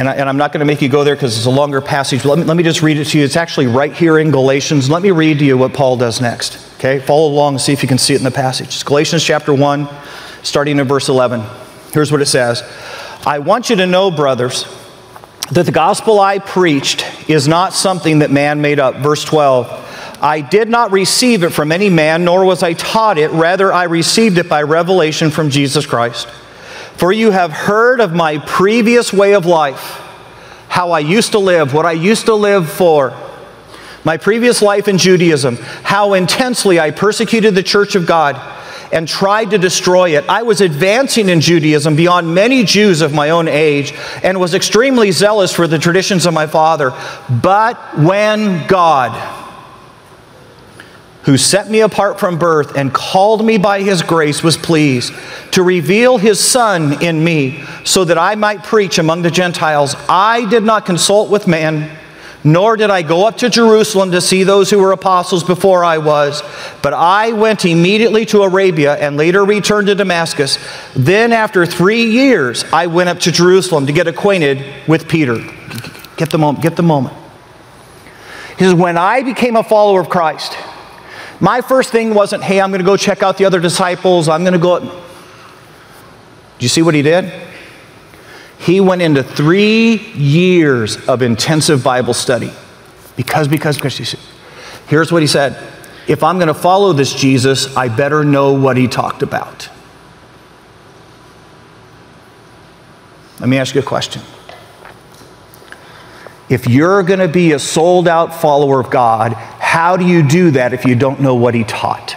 And, 0.00 0.08
I, 0.08 0.14
am 0.14 0.38
not 0.38 0.50
going 0.50 0.60
to 0.60 0.64
make 0.64 0.80
you 0.80 0.88
go 0.88 1.04
there 1.04 1.14
because 1.14 1.36
it's 1.36 1.44
a 1.44 1.50
longer 1.50 1.82
passage. 1.82 2.24
Let 2.24 2.38
me, 2.38 2.44
let 2.44 2.56
me 2.56 2.62
just 2.62 2.80
read 2.80 2.96
it 2.96 3.04
to 3.08 3.18
you. 3.18 3.24
It's 3.24 3.36
actually 3.36 3.66
right 3.66 3.92
here 3.92 4.18
in 4.18 4.30
Galatians. 4.30 4.88
Let 4.88 5.02
me 5.02 5.10
read 5.10 5.40
to 5.40 5.44
you 5.44 5.58
what 5.58 5.74
Paul 5.74 5.98
does 5.98 6.22
next. 6.22 6.74
Okay? 6.76 7.00
Follow 7.00 7.28
along 7.28 7.52
and 7.52 7.60
see 7.60 7.74
if 7.74 7.82
you 7.82 7.88
can 7.88 7.98
see 7.98 8.14
it 8.14 8.16
in 8.16 8.24
the 8.24 8.30
passage. 8.30 8.68
It's 8.68 8.82
Galatians 8.82 9.22
chapter 9.22 9.52
1, 9.52 9.86
starting 10.42 10.78
in 10.78 10.88
verse 10.88 11.10
11. 11.10 11.42
Here's 11.92 12.10
what 12.10 12.22
it 12.22 12.26
says 12.28 12.62
I 13.26 13.40
want 13.40 13.68
you 13.68 13.76
to 13.76 13.86
know, 13.86 14.10
brothers, 14.10 14.64
that 15.50 15.66
the 15.66 15.72
gospel 15.72 16.18
I 16.18 16.38
preached 16.38 17.04
is 17.28 17.46
not 17.46 17.74
something 17.74 18.20
that 18.20 18.30
man 18.30 18.62
made 18.62 18.80
up. 18.80 18.96
Verse 18.96 19.22
12. 19.22 19.68
I 20.22 20.40
did 20.40 20.70
not 20.70 20.92
receive 20.92 21.44
it 21.44 21.50
from 21.50 21.72
any 21.72 21.90
man, 21.90 22.24
nor 22.24 22.46
was 22.46 22.62
I 22.62 22.72
taught 22.72 23.18
it. 23.18 23.32
Rather, 23.32 23.70
I 23.70 23.84
received 23.84 24.38
it 24.38 24.48
by 24.48 24.62
revelation 24.62 25.30
from 25.30 25.50
Jesus 25.50 25.84
Christ. 25.84 26.26
For 27.00 27.14
you 27.14 27.30
have 27.30 27.50
heard 27.50 27.98
of 28.00 28.12
my 28.12 28.36
previous 28.36 29.10
way 29.10 29.32
of 29.32 29.46
life, 29.46 29.80
how 30.68 30.90
I 30.90 30.98
used 30.98 31.32
to 31.32 31.38
live, 31.38 31.72
what 31.72 31.86
I 31.86 31.92
used 31.92 32.26
to 32.26 32.34
live 32.34 32.70
for, 32.70 33.16
my 34.04 34.18
previous 34.18 34.60
life 34.60 34.86
in 34.86 34.98
Judaism, 34.98 35.56
how 35.82 36.12
intensely 36.12 36.78
I 36.78 36.90
persecuted 36.90 37.54
the 37.54 37.62
church 37.62 37.94
of 37.94 38.06
God 38.06 38.38
and 38.92 39.08
tried 39.08 39.52
to 39.52 39.56
destroy 39.56 40.14
it. 40.18 40.28
I 40.28 40.42
was 40.42 40.60
advancing 40.60 41.30
in 41.30 41.40
Judaism 41.40 41.96
beyond 41.96 42.34
many 42.34 42.64
Jews 42.64 43.00
of 43.00 43.14
my 43.14 43.30
own 43.30 43.48
age 43.48 43.94
and 44.22 44.38
was 44.38 44.52
extremely 44.52 45.10
zealous 45.10 45.54
for 45.54 45.66
the 45.66 45.78
traditions 45.78 46.26
of 46.26 46.34
my 46.34 46.46
father. 46.46 46.92
But 47.30 47.78
when 47.96 48.66
God, 48.66 49.12
who 51.24 51.36
set 51.36 51.68
me 51.68 51.80
apart 51.80 52.18
from 52.18 52.38
birth 52.38 52.76
and 52.76 52.94
called 52.94 53.44
me 53.44 53.58
by 53.58 53.82
his 53.82 54.02
grace, 54.02 54.42
was 54.42 54.56
pleased 54.56 55.12
to 55.52 55.62
reveal 55.62 56.16
his 56.16 56.40
Son 56.40 57.02
in 57.02 57.22
me 57.22 57.62
so 57.84 58.04
that 58.04 58.16
I 58.16 58.34
might 58.36 58.64
preach 58.64 58.98
among 58.98 59.22
the 59.22 59.30
Gentiles. 59.30 59.94
I 60.08 60.48
did 60.48 60.62
not 60.62 60.86
consult 60.86 61.30
with 61.30 61.46
man, 61.46 61.94
nor 62.42 62.76
did 62.76 62.88
I 62.88 63.02
go 63.02 63.26
up 63.26 63.36
to 63.38 63.50
Jerusalem 63.50 64.12
to 64.12 64.20
see 64.22 64.44
those 64.44 64.70
who 64.70 64.78
were 64.78 64.92
apostles 64.92 65.44
before 65.44 65.84
I 65.84 65.98
was, 65.98 66.42
but 66.82 66.94
I 66.94 67.32
went 67.32 67.66
immediately 67.66 68.24
to 68.26 68.42
Arabia 68.42 68.96
and 68.96 69.18
later 69.18 69.44
returned 69.44 69.88
to 69.88 69.94
Damascus. 69.94 70.58
Then, 70.94 71.32
after 71.32 71.66
three 71.66 72.04
years, 72.04 72.64
I 72.72 72.86
went 72.86 73.10
up 73.10 73.20
to 73.20 73.32
Jerusalem 73.32 73.86
to 73.86 73.92
get 73.92 74.06
acquainted 74.06 74.64
with 74.88 75.06
Peter. 75.06 75.36
Get 76.16 76.30
the 76.30 76.38
moment. 76.38 76.62
Get 76.62 76.76
the 76.76 76.82
moment. 76.82 77.14
He 78.56 78.64
says, 78.64 78.74
When 78.74 78.96
I 78.96 79.22
became 79.22 79.56
a 79.56 79.62
follower 79.62 80.00
of 80.00 80.08
Christ, 80.08 80.56
my 81.40 81.62
first 81.62 81.90
thing 81.90 82.14
wasn't, 82.14 82.42
hey, 82.42 82.60
I'm 82.60 82.70
going 82.70 82.80
to 82.80 82.84
go 82.84 82.96
check 82.96 83.22
out 83.22 83.38
the 83.38 83.46
other 83.46 83.60
disciples. 83.60 84.28
I'm 84.28 84.42
going 84.42 84.52
to 84.52 84.58
go. 84.58 84.80
Do 84.80 84.90
you 86.58 86.68
see 86.68 86.82
what 86.82 86.94
he 86.94 87.00
did? 87.00 87.32
He 88.58 88.80
went 88.80 89.00
into 89.00 89.22
three 89.22 89.96
years 90.12 91.08
of 91.08 91.22
intensive 91.22 91.82
Bible 91.82 92.12
study. 92.12 92.52
Because, 93.16 93.48
because, 93.48 93.76
because, 93.76 94.14
here's 94.86 95.10
what 95.10 95.22
he 95.22 95.26
said 95.26 95.56
If 96.06 96.22
I'm 96.22 96.36
going 96.36 96.48
to 96.48 96.54
follow 96.54 96.92
this 96.92 97.14
Jesus, 97.14 97.74
I 97.74 97.88
better 97.88 98.22
know 98.22 98.52
what 98.52 98.76
he 98.76 98.86
talked 98.86 99.22
about. 99.22 99.70
Let 103.40 103.48
me 103.48 103.56
ask 103.56 103.74
you 103.74 103.80
a 103.80 103.84
question. 103.84 104.20
If 106.50 106.68
you're 106.68 107.04
going 107.04 107.20
to 107.20 107.28
be 107.28 107.52
a 107.52 107.60
sold 107.60 108.08
out 108.08 108.34
follower 108.34 108.80
of 108.80 108.90
God, 108.90 109.34
how 109.34 109.96
do 109.96 110.04
you 110.04 110.26
do 110.26 110.50
that 110.50 110.72
if 110.72 110.84
you 110.84 110.96
don't 110.96 111.20
know 111.20 111.36
what 111.36 111.54
he 111.54 111.62
taught? 111.62 112.16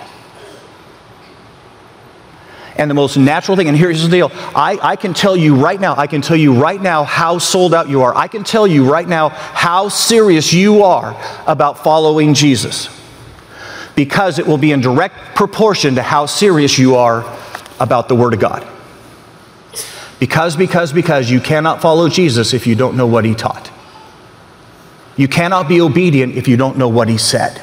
And 2.76 2.90
the 2.90 2.96
most 2.96 3.16
natural 3.16 3.56
thing, 3.56 3.68
and 3.68 3.78
here's 3.78 4.02
the 4.02 4.10
deal 4.10 4.32
I, 4.56 4.80
I 4.82 4.96
can 4.96 5.14
tell 5.14 5.38
you 5.38 5.56
right 5.56 5.80
now, 5.80 5.96
I 5.96 6.08
can 6.08 6.22
tell 6.22 6.36
you 6.36 6.60
right 6.60 6.82
now 6.82 7.04
how 7.04 7.38
sold 7.38 7.76
out 7.76 7.88
you 7.90 8.02
are. 8.02 8.16
I 8.16 8.28
can 8.28 8.44
tell 8.44 8.66
you 8.66 8.92
right 8.92 9.08
now 9.08 9.30
how 9.30 9.90
serious 9.90 10.52
you 10.52 10.82
are 10.82 11.16
about 11.46 11.84
following 11.84 12.34
Jesus. 12.34 12.90
Because 13.96 14.40
it 14.40 14.48
will 14.48 14.58
be 14.58 14.72
in 14.72 14.82
direct 14.82 15.36
proportion 15.36 15.94
to 15.96 16.02
how 16.02 16.26
serious 16.26 16.80
you 16.80 16.96
are 16.96 17.24
about 17.80 18.08
the 18.08 18.16
Word 18.16 18.34
of 18.34 18.40
God. 18.40 18.68
Because, 20.20 20.56
because, 20.56 20.92
because 20.92 21.30
you 21.30 21.40
cannot 21.40 21.84
follow 21.84 22.10
Jesus 22.10 22.56
if 22.56 22.66
you 22.66 22.74
don't 22.74 22.98
know 22.98 23.06
what 23.06 23.26
He 23.26 23.36
taught. 23.36 23.70
You 25.16 25.28
cannot 25.28 25.68
be 25.68 25.82
obedient 25.82 26.36
if 26.36 26.48
you 26.48 26.58
don't 26.58 26.78
know 26.78 26.88
what 26.88 27.08
he 27.08 27.18
said. 27.18 27.62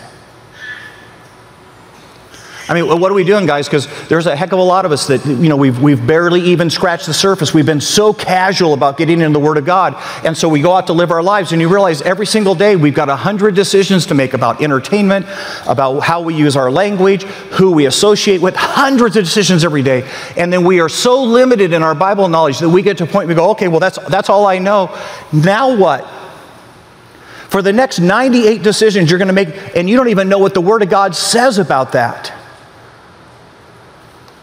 I 2.71 2.75
mean, 2.75 2.87
what 2.87 3.11
are 3.11 3.15
we 3.15 3.25
doing, 3.25 3.47
guys? 3.47 3.67
Because 3.67 3.89
there's 4.07 4.27
a 4.27 4.37
heck 4.37 4.53
of 4.53 4.61
a 4.61 4.63
lot 4.63 4.85
of 4.87 4.93
us 4.93 5.09
that, 5.09 5.27
you 5.27 5.49
know, 5.49 5.57
we've, 5.57 5.83
we've 5.83 6.07
barely 6.07 6.41
even 6.41 6.71
scratched 6.71 7.07
the 7.07 7.13
surface. 7.13 7.53
We've 7.53 7.67
been 7.67 7.81
so 7.81 8.13
casual 8.13 8.75
about 8.75 8.97
getting 8.97 9.23
in 9.23 9.33
the 9.33 9.41
Word 9.41 9.57
of 9.57 9.65
God. 9.65 9.97
And 10.25 10.39
so 10.39 10.49
we 10.49 10.61
go 10.61 10.73
out 10.75 10.87
to 10.87 10.93
live 10.93 11.11
our 11.11 11.21
lives, 11.21 11.51
and 11.51 11.61
you 11.61 11.69
realize 11.69 12.01
every 12.01 12.27
single 12.27 12.55
day 12.55 12.77
we've 12.77 12.95
got 12.95 13.09
a 13.09 13.17
hundred 13.17 13.57
decisions 13.57 14.07
to 14.07 14.15
make 14.15 14.35
about 14.35 14.63
entertainment, 14.63 15.27
about 15.67 15.99
how 15.99 16.21
we 16.21 16.37
use 16.37 16.55
our 16.55 16.71
language, 16.71 17.25
who 17.25 17.73
we 17.73 17.87
associate 17.87 18.41
with, 18.41 18.55
hundreds 18.55 19.17
of 19.17 19.25
decisions 19.25 19.65
every 19.65 19.83
day. 19.83 20.09
And 20.37 20.53
then 20.53 20.65
we 20.65 20.79
are 20.79 20.89
so 20.89 21.25
limited 21.25 21.73
in 21.73 21.83
our 21.83 21.97
Bible 21.97 22.29
knowledge 22.29 22.61
that 22.61 22.69
we 22.69 22.83
get 22.83 22.99
to 22.99 23.05
a 23.05 23.09
point 23.09 23.27
we 23.27 23.35
go, 23.35 23.51
okay, 23.51 23.67
well, 23.67 23.81
that's, 23.81 23.99
that's 24.09 24.29
all 24.29 24.47
I 24.47 24.61
know. 24.61 24.97
Now 25.33 25.77
what? 25.77 26.20
For 27.51 27.63
the 27.63 27.73
next 27.73 27.99
98 27.99 28.63
decisions 28.63 29.11
you're 29.11 29.19
going 29.19 29.27
to 29.27 29.35
make, 29.35 29.77
and 29.77 29.91
you 29.91 29.97
don't 29.97 30.09
even 30.09 30.29
know 30.29 30.39
what 30.39 30.55
the 30.55 30.61
Word 30.61 30.83
of 30.83 30.89
God 30.89 31.17
says 31.17 31.59
about 31.59 31.93
that. 31.93 32.33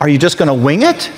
Are 0.02 0.10
you 0.10 0.18
just 0.18 0.38
going 0.38 0.50
to 0.50 0.54
wing 0.54 0.82
it? 0.82 1.10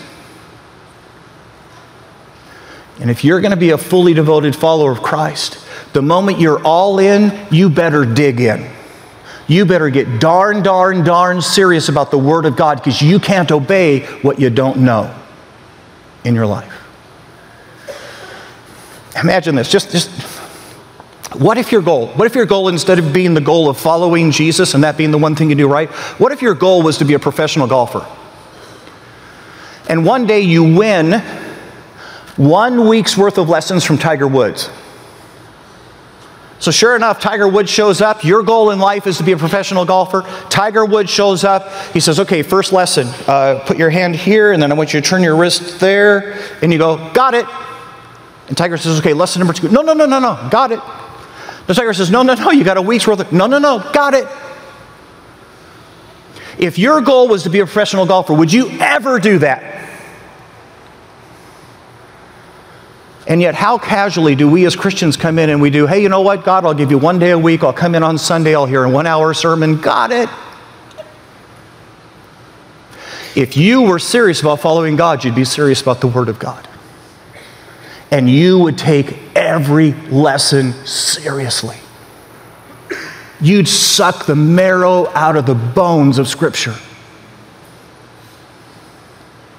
And 2.99 3.09
if 3.09 3.23
you're 3.23 3.41
going 3.41 3.51
to 3.51 3.57
be 3.57 3.71
a 3.71 3.77
fully 3.77 4.13
devoted 4.13 4.55
follower 4.55 4.91
of 4.91 5.01
Christ, 5.01 5.65
the 5.93 6.03
moment 6.03 6.39
you're 6.39 6.63
all 6.63 6.99
in, 6.99 7.47
you 7.49 7.71
better 7.71 8.05
dig 8.05 8.39
in. 8.39 8.69
You 9.47 9.65
better 9.65 9.89
get 9.89 10.19
darn, 10.19 10.61
darn, 10.61 11.03
darn 11.03 11.41
serious 11.41 11.89
about 11.89 12.11
the 12.11 12.19
Word 12.19 12.45
of 12.45 12.55
God 12.55 12.77
because 12.77 13.01
you 13.01 13.19
can't 13.19 13.51
obey 13.51 14.01
what 14.21 14.39
you 14.39 14.51
don't 14.51 14.77
know 14.81 15.11
in 16.23 16.35
your 16.35 16.45
life. 16.45 16.71
Imagine 19.19 19.55
this. 19.55 19.71
Just, 19.71 19.89
just 19.89 20.38
what 21.33 21.57
if 21.57 21.71
your 21.71 21.81
goal, 21.81 22.07
what 22.07 22.25
if 22.25 22.35
your 22.35 22.45
goal, 22.45 22.69
instead 22.69 22.97
of 22.97 23.13
being 23.13 23.35
the 23.35 23.41
goal 23.41 23.69
of 23.69 23.77
following 23.77 24.31
Jesus 24.31 24.73
and 24.73 24.83
that 24.83 24.97
being 24.97 25.11
the 25.11 25.17
one 25.17 25.35
thing 25.35 25.49
you 25.49 25.55
do 25.55 25.67
right, 25.67 25.89
what 26.19 26.31
if 26.31 26.41
your 26.41 26.55
goal 26.55 26.81
was 26.81 26.97
to 26.97 27.05
be 27.05 27.13
a 27.13 27.19
professional 27.19 27.67
golfer? 27.67 28.05
And 29.87 30.05
one 30.05 30.25
day 30.25 30.41
you 30.41 30.63
win 30.63 31.21
one 32.35 32.87
week's 32.87 33.17
worth 33.17 33.37
of 33.37 33.49
lessons 33.49 33.83
from 33.83 33.97
Tiger 33.97 34.27
Woods. 34.27 34.69
So, 36.59 36.71
sure 36.71 36.95
enough, 36.95 37.21
Tiger 37.21 37.47
Woods 37.47 37.69
shows 37.69 38.01
up. 38.01 38.23
Your 38.23 38.43
goal 38.43 38.71
in 38.71 38.79
life 38.79 39.07
is 39.07 39.17
to 39.17 39.23
be 39.23 39.31
a 39.31 39.37
professional 39.37 39.85
golfer. 39.85 40.23
Tiger 40.49 40.83
Woods 40.83 41.09
shows 41.09 41.43
up. 41.45 41.71
He 41.93 42.01
says, 42.01 42.19
Okay, 42.19 42.41
first 42.41 42.73
lesson 42.73 43.07
uh, 43.27 43.63
put 43.65 43.77
your 43.77 43.89
hand 43.89 44.15
here, 44.15 44.51
and 44.51 44.61
then 44.61 44.71
I 44.71 44.75
want 44.75 44.93
you 44.93 44.99
to 44.99 45.07
turn 45.07 45.23
your 45.23 45.37
wrist 45.37 45.79
there. 45.79 46.37
And 46.61 46.73
you 46.73 46.77
go, 46.77 47.11
Got 47.13 47.33
it. 47.33 47.45
And 48.47 48.57
Tiger 48.57 48.75
says, 48.77 48.99
Okay, 48.99 49.13
lesson 49.13 49.39
number 49.39 49.53
two. 49.53 49.69
No, 49.69 49.81
no, 49.81 49.93
no, 49.93 50.05
no, 50.05 50.19
no. 50.19 50.49
Got 50.51 50.73
it. 50.73 50.79
The 51.69 51.75
tiger 51.75 51.93
says, 51.93 52.09
No, 52.09 52.23
no, 52.23 52.33
no, 52.33 52.49
you 52.49 52.63
got 52.63 52.77
a 52.77 52.81
week's 52.81 53.05
worth 53.05 53.19
of. 53.19 53.31
No, 53.31 53.45
no, 53.45 53.59
no, 53.59 53.77
got 53.93 54.15
it. 54.15 54.27
If 56.57 56.79
your 56.79 56.99
goal 56.99 57.27
was 57.27 57.43
to 57.43 57.51
be 57.51 57.59
a 57.59 57.65
professional 57.65 58.07
golfer, 58.07 58.33
would 58.33 58.51
you 58.51 58.71
ever 58.79 59.19
do 59.19 59.37
that? 59.37 59.87
And 63.27 63.39
yet, 63.39 63.53
how 63.53 63.77
casually 63.77 64.33
do 64.33 64.49
we 64.49 64.65
as 64.65 64.75
Christians 64.75 65.15
come 65.15 65.37
in 65.37 65.51
and 65.51 65.61
we 65.61 65.69
do, 65.69 65.85
hey, 65.85 66.01
you 66.01 66.09
know 66.09 66.21
what, 66.21 66.43
God, 66.43 66.65
I'll 66.65 66.73
give 66.73 66.89
you 66.89 66.97
one 66.97 67.19
day 67.19 67.29
a 67.29 67.37
week, 67.37 67.63
I'll 67.63 67.71
come 67.71 67.93
in 67.93 68.01
on 68.01 68.17
Sunday, 68.17 68.55
I'll 68.55 68.65
hear 68.65 68.83
a 68.83 68.89
one 68.89 69.05
hour 69.05 69.31
sermon, 69.35 69.79
got 69.79 70.11
it. 70.11 70.27
If 73.35 73.55
you 73.55 73.83
were 73.83 73.99
serious 73.99 74.41
about 74.41 74.59
following 74.59 74.95
God, 74.95 75.23
you'd 75.23 75.35
be 75.35 75.45
serious 75.45 75.83
about 75.83 76.01
the 76.01 76.07
Word 76.07 76.29
of 76.29 76.39
God 76.39 76.67
and 78.11 78.29
you 78.29 78.59
would 78.59 78.77
take 78.77 79.17
every 79.35 79.93
lesson 79.93 80.73
seriously. 80.85 81.77
You'd 83.41 83.67
suck 83.67 84.25
the 84.25 84.35
marrow 84.35 85.07
out 85.09 85.35
of 85.35 85.45
the 85.45 85.55
bones 85.55 86.17
of 86.17 86.27
Scripture. 86.27 86.75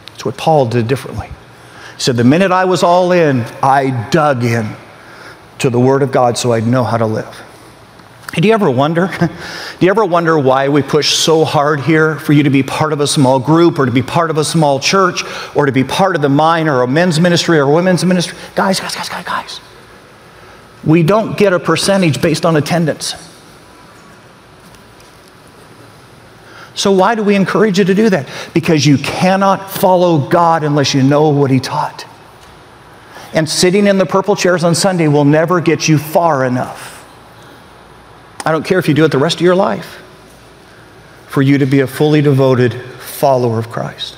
That's 0.09 0.25
what 0.25 0.37
Paul 0.37 0.67
did 0.67 0.87
differently. 0.87 1.29
He 1.29 2.01
said, 2.03 2.17
The 2.17 2.25
minute 2.25 2.53
I 2.53 2.67
was 2.67 2.83
all 2.83 3.13
in, 3.13 3.41
I 3.63 4.09
dug 4.11 4.45
in 4.45 4.77
to 5.61 5.71
the 5.71 5.81
Word 5.81 6.03
of 6.03 6.13
God 6.13 6.37
so 6.37 6.53
I'd 6.53 6.67
know 6.67 6.85
how 6.85 6.99
to 6.99 7.07
live. 7.07 7.43
Do 8.33 8.47
you 8.47 8.55
ever 8.55 8.71
wonder? 8.71 9.09
Do 9.81 9.87
you 9.87 9.91
ever 9.91 10.05
wonder 10.05 10.39
why 10.39 10.69
we 10.69 10.83
push 10.83 11.15
so 11.15 11.45
hard 11.45 11.81
here 11.81 12.17
for 12.17 12.33
you 12.33 12.45
to 12.45 12.51
be 12.51 12.63
part 12.63 12.93
of 12.93 13.01
a 13.01 13.07
small 13.07 13.41
group 13.41 13.79
or 13.79 13.87
to 13.87 13.93
be 13.93 14.03
part 14.03 14.31
of 14.31 14.39
a 14.39 14.45
small 14.45 14.79
church 14.79 15.25
or 15.57 15.67
to 15.67 15.73
be 15.73 15.83
part 15.83 16.15
of 16.15 16.23
the 16.23 16.29
mine 16.29 16.69
or 16.69 16.83
a 16.83 16.87
men's 16.87 17.19
ministry 17.19 17.59
or 17.59 17.63
a 17.63 17.73
women's 17.73 18.05
ministry? 18.05 18.39
Guys, 18.55 18.79
guys, 18.79 18.95
guys, 18.95 19.09
guys, 19.09 19.25
guys. 19.25 19.61
We 20.85 21.03
don't 21.03 21.37
get 21.37 21.53
a 21.53 21.59
percentage 21.59 22.23
based 22.23 22.47
on 22.47 22.57
attendance. 22.57 23.15
So, 26.75 26.93
why 26.93 27.17
do 27.17 27.25
we 27.25 27.35
encourage 27.35 27.79
you 27.79 27.85
to 27.85 27.95
do 27.95 28.09
that? 28.11 28.29
Because 28.55 28.87
you 28.87 28.97
cannot 28.97 29.71
follow 29.71 30.29
God 30.29 30.63
unless 30.63 30.95
you 30.95 31.03
know 31.03 31.29
what 31.31 31.51
He 31.51 31.59
taught. 31.59 32.07
And 33.35 33.49
sitting 33.49 33.87
in 33.87 33.99
the 33.99 34.07
purple 34.07 34.37
chairs 34.37 34.63
on 34.65 34.75
Sunday 34.75 35.09
will 35.09 35.25
never 35.25 35.61
get 35.61 35.89
you 35.89 35.99
far 35.99 36.45
enough. 36.45 36.90
I 38.45 38.53
don't 38.53 38.65
care 38.65 38.79
if 38.79 38.89
you 38.89 38.95
do 38.95 39.05
it 39.05 39.11
the 39.13 39.19
rest 39.19 39.37
of 39.37 39.43
your 39.43 39.55
life 39.55 40.01
for 41.29 41.43
you 41.43 41.59
to 41.59 41.67
be 41.67 41.81
a 41.81 41.87
fully 41.87 42.23
devoted 42.23 42.75
follower 42.75 43.59
of 43.59 43.69
Christ. 43.69 44.17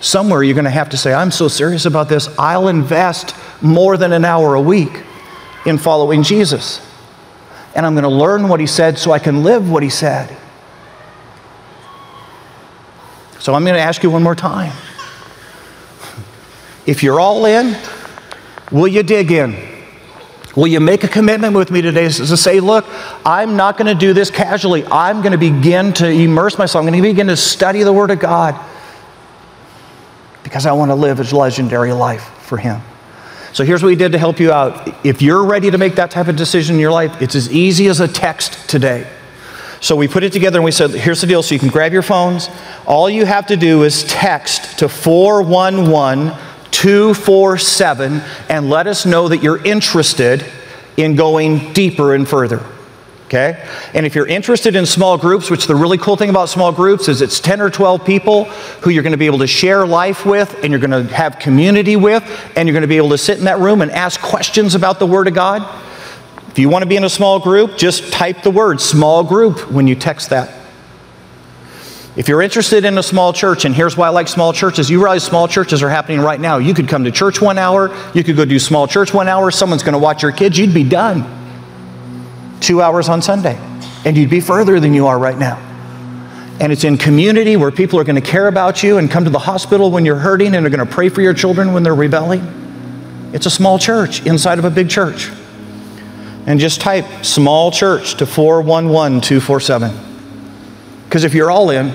Somewhere 0.00 0.42
you're 0.42 0.54
going 0.54 0.64
to 0.64 0.70
have 0.70 0.90
to 0.90 0.96
say, 0.96 1.14
I'm 1.14 1.30
so 1.30 1.48
serious 1.48 1.86
about 1.86 2.08
this, 2.08 2.28
I'll 2.38 2.68
invest 2.68 3.34
more 3.62 3.96
than 3.96 4.12
an 4.12 4.24
hour 4.24 4.54
a 4.54 4.60
week 4.60 5.02
in 5.64 5.78
following 5.78 6.22
Jesus. 6.22 6.80
And 7.74 7.86
I'm 7.86 7.94
going 7.94 8.04
to 8.04 8.10
learn 8.10 8.48
what 8.48 8.60
he 8.60 8.66
said 8.66 8.98
so 8.98 9.12
I 9.12 9.18
can 9.18 9.42
live 9.42 9.70
what 9.70 9.82
he 9.82 9.88
said. 9.88 10.36
So 13.40 13.54
I'm 13.54 13.64
going 13.64 13.74
to 13.74 13.80
ask 13.80 14.02
you 14.02 14.10
one 14.10 14.22
more 14.22 14.34
time. 14.34 14.72
If 16.86 17.02
you're 17.02 17.18
all 17.18 17.46
in, 17.46 17.78
will 18.70 18.86
you 18.86 19.02
dig 19.02 19.32
in? 19.32 19.73
Will 20.56 20.68
you 20.68 20.78
make 20.78 21.02
a 21.02 21.08
commitment 21.08 21.54
with 21.54 21.70
me 21.70 21.82
today 21.82 22.08
to 22.08 22.36
say, 22.36 22.60
look, 22.60 22.86
I'm 23.26 23.56
not 23.56 23.76
going 23.76 23.88
to 23.88 23.98
do 23.98 24.12
this 24.12 24.30
casually. 24.30 24.84
I'm 24.86 25.20
going 25.20 25.32
to 25.32 25.38
begin 25.38 25.92
to 25.94 26.08
immerse 26.08 26.58
myself. 26.58 26.84
I'm 26.84 26.90
going 26.90 27.02
to 27.02 27.08
begin 27.08 27.26
to 27.26 27.36
study 27.36 27.82
the 27.82 27.92
Word 27.92 28.12
of 28.12 28.20
God 28.20 28.54
because 30.44 30.64
I 30.64 30.72
want 30.72 30.90
to 30.90 30.94
live 30.94 31.18
a 31.18 31.36
legendary 31.36 31.92
life 31.92 32.22
for 32.42 32.56
Him. 32.56 32.80
So 33.52 33.64
here's 33.64 33.82
what 33.82 33.88
we 33.88 33.96
did 33.96 34.12
to 34.12 34.18
help 34.18 34.38
you 34.38 34.52
out. 34.52 35.04
If 35.04 35.22
you're 35.22 35.44
ready 35.44 35.70
to 35.70 35.78
make 35.78 35.96
that 35.96 36.10
type 36.10 36.28
of 36.28 36.36
decision 36.36 36.76
in 36.76 36.80
your 36.80 36.92
life, 36.92 37.20
it's 37.20 37.34
as 37.34 37.52
easy 37.52 37.88
as 37.88 38.00
a 38.00 38.08
text 38.08 38.68
today. 38.68 39.10
So 39.80 39.96
we 39.96 40.08
put 40.08 40.22
it 40.22 40.32
together 40.32 40.58
and 40.58 40.64
we 40.64 40.70
said, 40.70 40.90
here's 40.92 41.20
the 41.20 41.26
deal. 41.26 41.42
So 41.42 41.54
you 41.54 41.58
can 41.58 41.68
grab 41.68 41.92
your 41.92 42.02
phones. 42.02 42.48
All 42.86 43.10
you 43.10 43.26
have 43.26 43.46
to 43.48 43.56
do 43.56 43.82
is 43.82 44.04
text 44.04 44.78
to 44.78 44.88
411 44.88 46.36
247 46.84 48.20
and 48.50 48.68
let 48.68 48.86
us 48.86 49.06
know 49.06 49.28
that 49.28 49.42
you're 49.42 49.64
interested 49.64 50.44
in 50.98 51.16
going 51.16 51.72
deeper 51.72 52.14
and 52.14 52.28
further. 52.28 52.62
Okay? 53.24 53.66
And 53.94 54.04
if 54.04 54.14
you're 54.14 54.26
interested 54.26 54.76
in 54.76 54.84
small 54.84 55.16
groups, 55.16 55.50
which 55.50 55.66
the 55.66 55.74
really 55.74 55.96
cool 55.96 56.18
thing 56.18 56.28
about 56.28 56.50
small 56.50 56.72
groups 56.72 57.08
is 57.08 57.22
it's 57.22 57.40
10 57.40 57.62
or 57.62 57.70
12 57.70 58.04
people 58.04 58.44
who 58.82 58.90
you're 58.90 59.02
going 59.02 59.12
to 59.12 59.18
be 59.18 59.24
able 59.24 59.38
to 59.38 59.46
share 59.46 59.86
life 59.86 60.26
with 60.26 60.62
and 60.62 60.70
you're 60.70 60.78
going 60.78 61.06
to 61.06 61.10
have 61.14 61.38
community 61.38 61.96
with 61.96 62.22
and 62.54 62.68
you're 62.68 62.74
going 62.74 62.82
to 62.82 62.86
be 62.86 62.98
able 62.98 63.08
to 63.08 63.18
sit 63.18 63.38
in 63.38 63.44
that 63.44 63.60
room 63.60 63.80
and 63.80 63.90
ask 63.90 64.20
questions 64.20 64.74
about 64.74 64.98
the 64.98 65.06
Word 65.06 65.26
of 65.26 65.32
God. 65.32 65.62
If 66.50 66.58
you 66.58 66.68
want 66.68 66.82
to 66.82 66.88
be 66.88 66.96
in 66.96 67.04
a 67.04 67.08
small 67.08 67.40
group, 67.40 67.78
just 67.78 68.12
type 68.12 68.42
the 68.42 68.50
word 68.50 68.78
small 68.78 69.24
group 69.24 69.70
when 69.70 69.88
you 69.88 69.94
text 69.94 70.28
that 70.30 70.63
if 72.16 72.28
you're 72.28 72.42
interested 72.42 72.84
in 72.84 72.96
a 72.96 73.02
small 73.02 73.32
church, 73.32 73.64
and 73.64 73.74
here's 73.74 73.96
why 73.96 74.06
I 74.06 74.10
like 74.10 74.28
small 74.28 74.52
churches, 74.52 74.88
you 74.88 75.00
realize 75.00 75.24
small 75.24 75.48
churches 75.48 75.82
are 75.82 75.90
happening 75.90 76.20
right 76.20 76.40
now. 76.40 76.58
You 76.58 76.72
could 76.72 76.88
come 76.88 77.04
to 77.04 77.10
church 77.10 77.40
one 77.40 77.58
hour, 77.58 77.92
you 78.14 78.22
could 78.22 78.36
go 78.36 78.44
do 78.44 78.60
small 78.60 78.86
church 78.86 79.12
one 79.12 79.26
hour, 79.26 79.50
someone's 79.50 79.82
going 79.82 79.94
to 79.94 79.98
watch 79.98 80.22
your 80.22 80.30
kids, 80.30 80.56
you'd 80.56 80.72
be 80.72 80.84
done. 80.84 81.24
Two 82.60 82.80
hours 82.80 83.08
on 83.08 83.20
Sunday, 83.20 83.58
and 84.04 84.16
you'd 84.16 84.30
be 84.30 84.40
further 84.40 84.78
than 84.78 84.94
you 84.94 85.08
are 85.08 85.18
right 85.18 85.36
now. 85.36 85.56
And 86.60 86.70
it's 86.70 86.84
in 86.84 86.98
community 86.98 87.56
where 87.56 87.72
people 87.72 87.98
are 87.98 88.04
going 88.04 88.20
to 88.20 88.22
care 88.22 88.46
about 88.46 88.84
you 88.84 88.98
and 88.98 89.10
come 89.10 89.24
to 89.24 89.30
the 89.30 89.40
hospital 89.40 89.90
when 89.90 90.04
you're 90.04 90.14
hurting 90.14 90.54
and 90.54 90.64
are 90.64 90.70
going 90.70 90.86
to 90.86 90.92
pray 90.92 91.08
for 91.08 91.20
your 91.20 91.34
children 91.34 91.72
when 91.72 91.82
they're 91.82 91.96
rebelling. 91.96 93.30
It's 93.32 93.46
a 93.46 93.50
small 93.50 93.76
church 93.76 94.24
inside 94.24 94.60
of 94.60 94.64
a 94.64 94.70
big 94.70 94.88
church. 94.88 95.30
And 96.46 96.60
just 96.60 96.80
type 96.80 97.24
small 97.24 97.72
church 97.72 98.14
to 98.18 98.26
411 98.26 99.20
247. 99.20 100.13
Because 101.14 101.22
if 101.22 101.32
you're 101.32 101.48
all 101.48 101.70
in, 101.70 101.94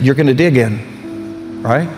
you're 0.00 0.16
going 0.16 0.26
to 0.26 0.34
dig 0.34 0.56
in, 0.56 1.62
right? 1.62 1.88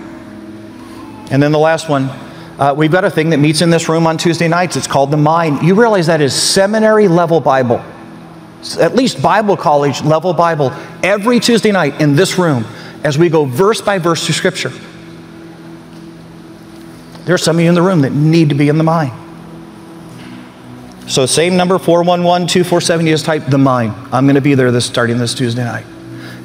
And 1.30 1.42
then 1.42 1.50
the 1.50 1.58
last 1.58 1.88
one, 1.88 2.10
uh, 2.58 2.74
we've 2.76 2.92
got 2.92 3.06
a 3.06 3.10
thing 3.10 3.30
that 3.30 3.38
meets 3.38 3.62
in 3.62 3.70
this 3.70 3.88
room 3.88 4.06
on 4.06 4.18
Tuesday 4.18 4.48
nights. 4.48 4.76
It's 4.76 4.86
called 4.86 5.10
the 5.10 5.16
Mind. 5.16 5.62
You 5.62 5.74
realize 5.76 6.08
that 6.08 6.20
is 6.20 6.34
seminary 6.34 7.08
level 7.08 7.40
Bible, 7.40 7.82
at 8.78 8.94
least 8.94 9.22
Bible 9.22 9.56
college 9.56 10.02
level 10.02 10.34
Bible, 10.34 10.74
every 11.02 11.40
Tuesday 11.40 11.72
night 11.72 12.02
in 12.02 12.16
this 12.16 12.36
room 12.36 12.66
as 13.02 13.16
we 13.16 13.30
go 13.30 13.46
verse 13.46 13.80
by 13.80 13.96
verse 13.96 14.22
through 14.22 14.34
Scripture. 14.34 14.72
There 17.24 17.34
are 17.34 17.38
some 17.38 17.56
of 17.56 17.62
you 17.62 17.68
in 17.70 17.74
the 17.74 17.80
room 17.80 18.02
that 18.02 18.12
need 18.12 18.50
to 18.50 18.54
be 18.54 18.68
in 18.68 18.76
the 18.76 18.84
mind. 18.84 19.12
So 21.10 21.26
same 21.26 21.56
number, 21.56 21.76
411-247, 21.78 23.04
you 23.04 23.10
just 23.10 23.24
type 23.24 23.44
the 23.46 23.58
mine. 23.58 23.92
I'm 24.12 24.26
going 24.26 24.36
to 24.36 24.40
be 24.40 24.54
there 24.54 24.70
this 24.70 24.86
starting 24.86 25.18
this 25.18 25.34
Tuesday 25.34 25.64
night. 25.64 25.84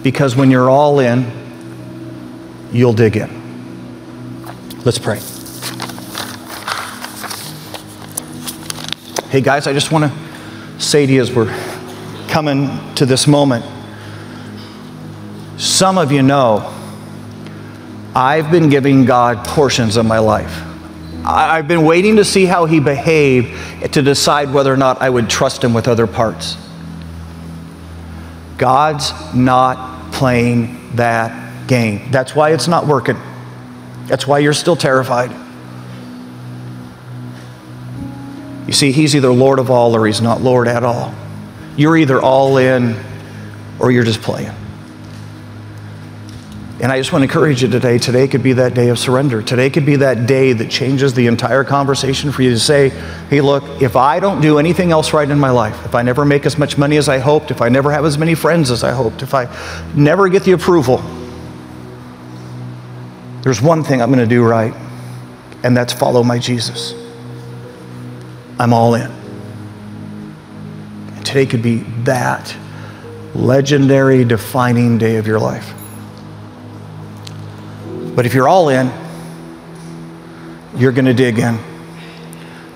Because 0.02 0.36
when 0.36 0.50
you're 0.50 0.72
all 0.72 0.98
in, 1.00 1.32
you'll 2.72 2.94
dig 2.94 3.16
in. 3.16 3.30
Let's 4.84 4.98
pray. 4.98 5.20
Hey 9.30 9.42
guys, 9.42 9.68
I 9.68 9.74
just 9.74 9.92
want 9.92 10.12
to 10.12 10.82
say 10.82 11.06
to 11.06 11.14
you 11.14 11.22
as 11.22 11.32
we're 11.32 11.56
coming 12.28 12.96
to 12.96 13.06
this 13.06 13.28
moment, 13.28 13.64
some 15.58 16.00
of 16.00 16.12
you 16.12 16.24
know 16.24 16.74
I've 18.16 18.50
been 18.50 18.70
giving 18.70 19.06
God 19.06 19.46
portions 19.46 19.96
of 19.96 20.08
my 20.08 20.18
life. 20.18 20.65
I've 21.28 21.68
been 21.68 21.86
waiting 21.86 22.18
to 22.18 22.26
see 22.26 22.46
how 22.46 22.66
he 22.66 22.80
behaved 22.80 23.94
to 23.94 24.02
decide 24.02 24.54
whether 24.54 24.72
or 24.72 24.78
not 24.78 25.02
I 25.02 25.10
would 25.10 25.30
trust 25.30 25.64
him 25.64 25.74
with 25.74 25.88
other 25.88 26.06
parts. 26.06 26.56
God's 28.58 29.12
not 29.34 30.14
playing 30.14 30.96
that 30.96 31.68
game. 31.68 32.12
That's 32.12 32.36
why 32.36 32.54
it's 32.54 32.68
not 32.68 32.86
working. 32.86 33.18
That's 34.06 34.28
why 34.28 34.40
you're 34.40 34.54
still 34.54 34.76
terrified. 34.76 35.32
You 38.68 38.74
see, 38.74 38.92
he's 38.92 39.16
either 39.16 39.32
Lord 39.32 39.60
of 39.60 39.70
all 39.70 39.96
or 39.96 40.06
he's 40.06 40.22
not 40.22 40.42
Lord 40.42 40.68
at 40.68 40.84
all. 40.84 41.14
You're 41.76 41.98
either 41.98 42.22
all 42.22 42.58
in 42.58 42.96
or 43.80 43.92
you're 43.92 44.04
just 44.04 44.22
playing. 44.22 44.54
And 46.82 46.92
I 46.92 46.98
just 46.98 47.14
want 47.14 47.22
to 47.22 47.24
encourage 47.24 47.62
you 47.62 47.70
today. 47.70 47.98
Today 47.98 48.28
could 48.28 48.44
be 48.44 48.52
that 48.54 48.74
day 48.74 48.90
of 48.90 49.00
surrender. 49.00 49.42
Today 49.42 49.70
could 49.70 49.86
be 49.86 49.96
that 49.98 50.28
day 50.28 50.52
that 50.52 50.70
changes 50.70 51.14
the 51.14 51.28
entire 51.28 51.64
conversation 51.64 52.34
for 52.34 52.42
you 52.42 52.50
to 52.50 52.60
say, 52.60 52.90
hey, 53.30 53.40
look, 53.40 53.64
if 53.82 53.96
I 53.96 54.20
don't 54.20 54.42
do 54.42 54.60
anything 54.60 54.92
else 54.92 55.14
right 55.14 55.30
in 55.30 55.40
my 55.40 55.52
life, 55.52 55.86
if 55.86 55.96
I 55.96 56.02
never 56.02 56.26
make 56.26 56.46
as 56.46 56.58
much 56.58 56.78
money 56.78 56.98
as 56.98 57.08
I 57.08 57.20
hoped, 57.20 57.50
if 57.50 57.62
I 57.62 57.70
never 57.70 57.92
have 57.92 58.04
as 58.04 58.18
many 58.18 58.36
friends 58.36 58.72
as 58.72 58.84
I 58.84 58.92
hoped, 58.92 59.22
if 59.22 59.34
I 59.34 59.48
never 59.96 60.28
get 60.28 60.44
the 60.44 60.52
approval, 60.52 60.98
there's 63.42 63.62
one 63.62 63.82
thing 63.82 64.02
I'm 64.02 64.10
going 64.10 64.20
to 64.20 64.28
do 64.28 64.44
right, 64.44 64.74
and 65.64 65.78
that's 65.78 65.94
follow 65.94 66.24
my 66.24 66.40
Jesus. 66.40 66.94
I'm 68.60 68.74
all 68.74 68.96
in. 68.96 69.10
And 71.16 71.26
today 71.26 71.46
could 71.46 71.62
be 71.62 71.78
that 72.04 72.54
legendary, 73.34 74.26
defining 74.26 74.98
day 74.98 75.16
of 75.16 75.26
your 75.26 75.40
life. 75.40 75.74
But 78.16 78.26
if 78.26 78.34
you're 78.34 78.48
all 78.48 78.70
in, 78.70 78.92
you're 80.78 80.94
going 80.94 81.06
to 81.06 81.14
dig 81.14 81.38
in. 81.38 81.60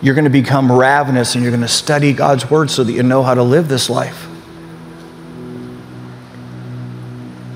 You're 0.02 0.16
going 0.16 0.26
to 0.26 0.30
become 0.30 0.72
ravenous 0.72 1.36
and 1.36 1.44
you're 1.44 1.52
going 1.52 1.62
to 1.62 1.68
study 1.68 2.14
God's 2.14 2.50
word 2.50 2.70
so 2.70 2.84
that 2.84 2.92
you 2.92 3.04
know 3.04 3.24
how 3.24 3.34
to 3.34 3.44
live 3.44 3.68
this 3.68 3.90
life. 3.90 4.28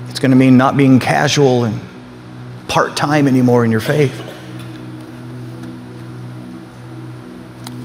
It's 0.08 0.20
going 0.20 0.30
to 0.30 0.36
mean 0.36 0.56
not 0.56 0.76
being 0.76 0.98
casual 0.98 1.64
and 1.64 1.80
part 2.68 2.96
time 2.96 3.28
anymore 3.28 3.64
in 3.64 3.70
your 3.70 3.80
faith. 3.80 4.20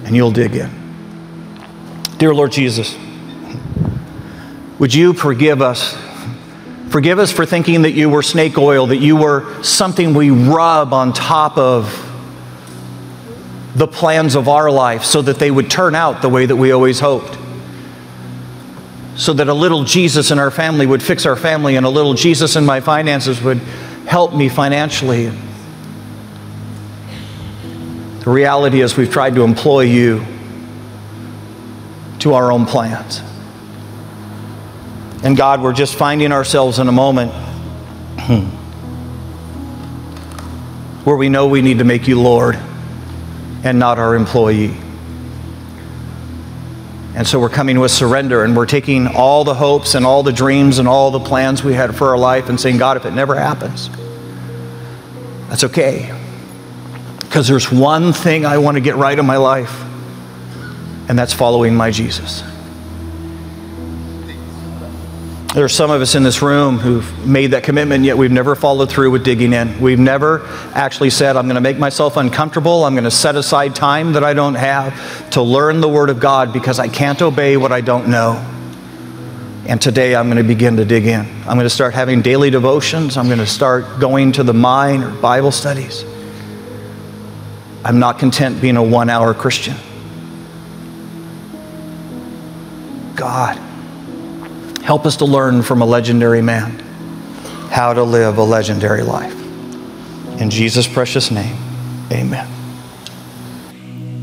And 0.05 0.15
you'll 0.15 0.31
dig 0.31 0.55
in. 0.55 0.69
Dear 2.17 2.33
Lord 2.33 2.51
Jesus, 2.51 2.97
would 4.77 4.93
you 4.93 5.13
forgive 5.13 5.61
us 5.61 5.93
Forgive 6.89 7.19
us 7.19 7.31
for 7.31 7.45
thinking 7.45 7.83
that 7.83 7.91
you 7.91 8.09
were 8.09 8.23
snake 8.23 8.57
oil, 8.57 8.87
that 8.87 8.97
you 8.97 9.15
were 9.15 9.61
something 9.63 10.15
we 10.15 10.31
rub 10.31 10.91
on 10.91 11.13
top 11.13 11.57
of 11.57 12.05
the 13.75 13.87
plans 13.87 14.35
of 14.35 14.47
our 14.47 14.71
life 14.71 15.03
so 15.03 15.21
that 15.21 15.37
they 15.37 15.51
would 15.51 15.69
turn 15.69 15.93
out 15.93 16.23
the 16.23 16.29
way 16.29 16.47
that 16.47 16.55
we 16.55 16.71
always 16.71 16.99
hoped. 16.99 17.37
So 19.15 19.33
that 19.33 19.47
a 19.47 19.53
little 19.53 19.83
Jesus 19.83 20.31
in 20.31 20.39
our 20.39 20.49
family 20.49 20.87
would 20.87 21.03
fix 21.03 21.25
our 21.25 21.35
family, 21.35 21.75
and 21.75 21.85
a 21.85 21.89
little 21.89 22.15
Jesus 22.15 22.55
in 22.55 22.65
my 22.65 22.79
finances 22.79 23.41
would 23.41 23.59
help 24.07 24.33
me 24.33 24.49
financially. 24.49 25.31
The 28.19 28.29
reality 28.29 28.81
is, 28.81 28.97
we've 28.97 29.11
tried 29.11 29.35
to 29.35 29.43
employ 29.43 29.81
you 29.81 30.25
to 32.19 32.33
our 32.33 32.51
own 32.51 32.65
plans. 32.65 33.21
And 35.23 35.35
God, 35.35 35.61
we're 35.61 35.73
just 35.73 35.95
finding 35.95 36.31
ourselves 36.31 36.79
in 36.79 36.87
a 36.87 36.91
moment 36.91 37.31
where 41.03 41.15
we 41.15 41.29
know 41.29 41.47
we 41.47 41.61
need 41.61 41.79
to 41.79 41.83
make 41.83 42.07
you 42.07 42.21
Lord 42.21 42.57
and 43.63 43.79
not 43.79 43.99
our 43.99 44.15
employee. 44.15 44.77
And 47.15 47.27
so 47.27 47.39
we're 47.39 47.49
coming 47.49 47.79
with 47.79 47.91
surrender 47.91 48.43
and 48.45 48.55
we're 48.55 48.65
taking 48.65 49.07
all 49.07 49.43
the 49.43 49.55
hopes 49.55 49.95
and 49.95 50.05
all 50.05 50.23
the 50.23 50.31
dreams 50.31 50.79
and 50.79 50.87
all 50.87 51.11
the 51.11 51.19
plans 51.19 51.63
we 51.63 51.73
had 51.73 51.95
for 51.95 52.09
our 52.09 52.17
life 52.17 52.47
and 52.47 52.59
saying, 52.59 52.77
God, 52.77 52.95
if 52.95 53.05
it 53.05 53.11
never 53.11 53.35
happens, 53.35 53.89
that's 55.49 55.65
okay. 55.65 56.17
Because 57.19 57.47
there's 57.47 57.71
one 57.71 58.13
thing 58.13 58.45
I 58.45 58.57
want 58.59 58.75
to 58.75 58.81
get 58.81 58.95
right 58.95 59.17
in 59.17 59.25
my 59.25 59.37
life, 59.37 59.83
and 61.09 61.19
that's 61.19 61.33
following 61.33 61.75
my 61.75 61.91
Jesus. 61.91 62.43
There 65.55 65.65
are 65.65 65.69
some 65.69 65.89
of 65.89 65.99
us 65.99 66.13
in 66.13 66.21
this 66.21 66.43
room 66.43 66.77
who've 66.77 67.25
made 67.25 67.47
that 67.51 67.63
commitment, 67.63 68.05
yet 68.05 68.15
we've 68.15 68.31
never 68.31 68.55
followed 68.55 68.91
through 68.91 69.09
with 69.09 69.23
digging 69.23 69.51
in. 69.51 69.81
We've 69.81 69.97
never 69.97 70.45
actually 70.75 71.09
said, 71.09 71.35
I'm 71.35 71.45
going 71.45 71.55
to 71.55 71.61
make 71.61 71.79
myself 71.79 72.17
uncomfortable. 72.17 72.83
I'm 72.85 72.93
going 72.93 73.03
to 73.05 73.11
set 73.11 73.35
aside 73.35 73.73
time 73.73 74.13
that 74.13 74.23
I 74.23 74.35
don't 74.35 74.53
have 74.53 75.31
to 75.31 75.41
learn 75.41 75.81
the 75.81 75.89
Word 75.89 76.11
of 76.11 76.19
God 76.19 76.53
because 76.53 76.77
I 76.77 76.87
can't 76.87 77.19
obey 77.23 77.57
what 77.57 77.71
I 77.71 77.81
don't 77.81 78.09
know. 78.09 78.33
And 79.67 79.81
today 79.81 80.15
I'm 80.15 80.27
going 80.27 80.37
to 80.37 80.43
begin 80.43 80.77
to 80.77 80.85
dig 80.85 81.07
in. 81.07 81.21
I'm 81.21 81.55
going 81.55 81.61
to 81.61 81.69
start 81.69 81.95
having 81.95 82.21
daily 82.21 82.51
devotions. 82.51 83.17
I'm 83.17 83.25
going 83.25 83.39
to 83.39 83.47
start 83.47 83.99
going 83.99 84.33
to 84.33 84.43
the 84.43 84.53
mine 84.53 85.01
or 85.01 85.09
Bible 85.19 85.51
studies. 85.51 86.05
I'm 87.83 87.97
not 87.97 88.19
content 88.19 88.61
being 88.61 88.77
a 88.77 88.83
one 88.83 89.09
hour 89.09 89.33
Christian. 89.33 89.77
God 93.15 93.59
Help 94.89 95.05
us 95.05 95.17
to 95.17 95.25
learn 95.25 95.61
from 95.61 95.83
a 95.83 95.85
legendary 95.85 96.41
man 96.41 96.79
how 97.69 97.93
to 97.93 98.01
live 98.01 98.39
a 98.39 98.43
legendary 98.43 99.03
life. 99.03 99.39
In 100.41 100.49
Jesus' 100.49 100.87
precious 100.87 101.29
name, 101.29 101.55
amen. 102.11 102.58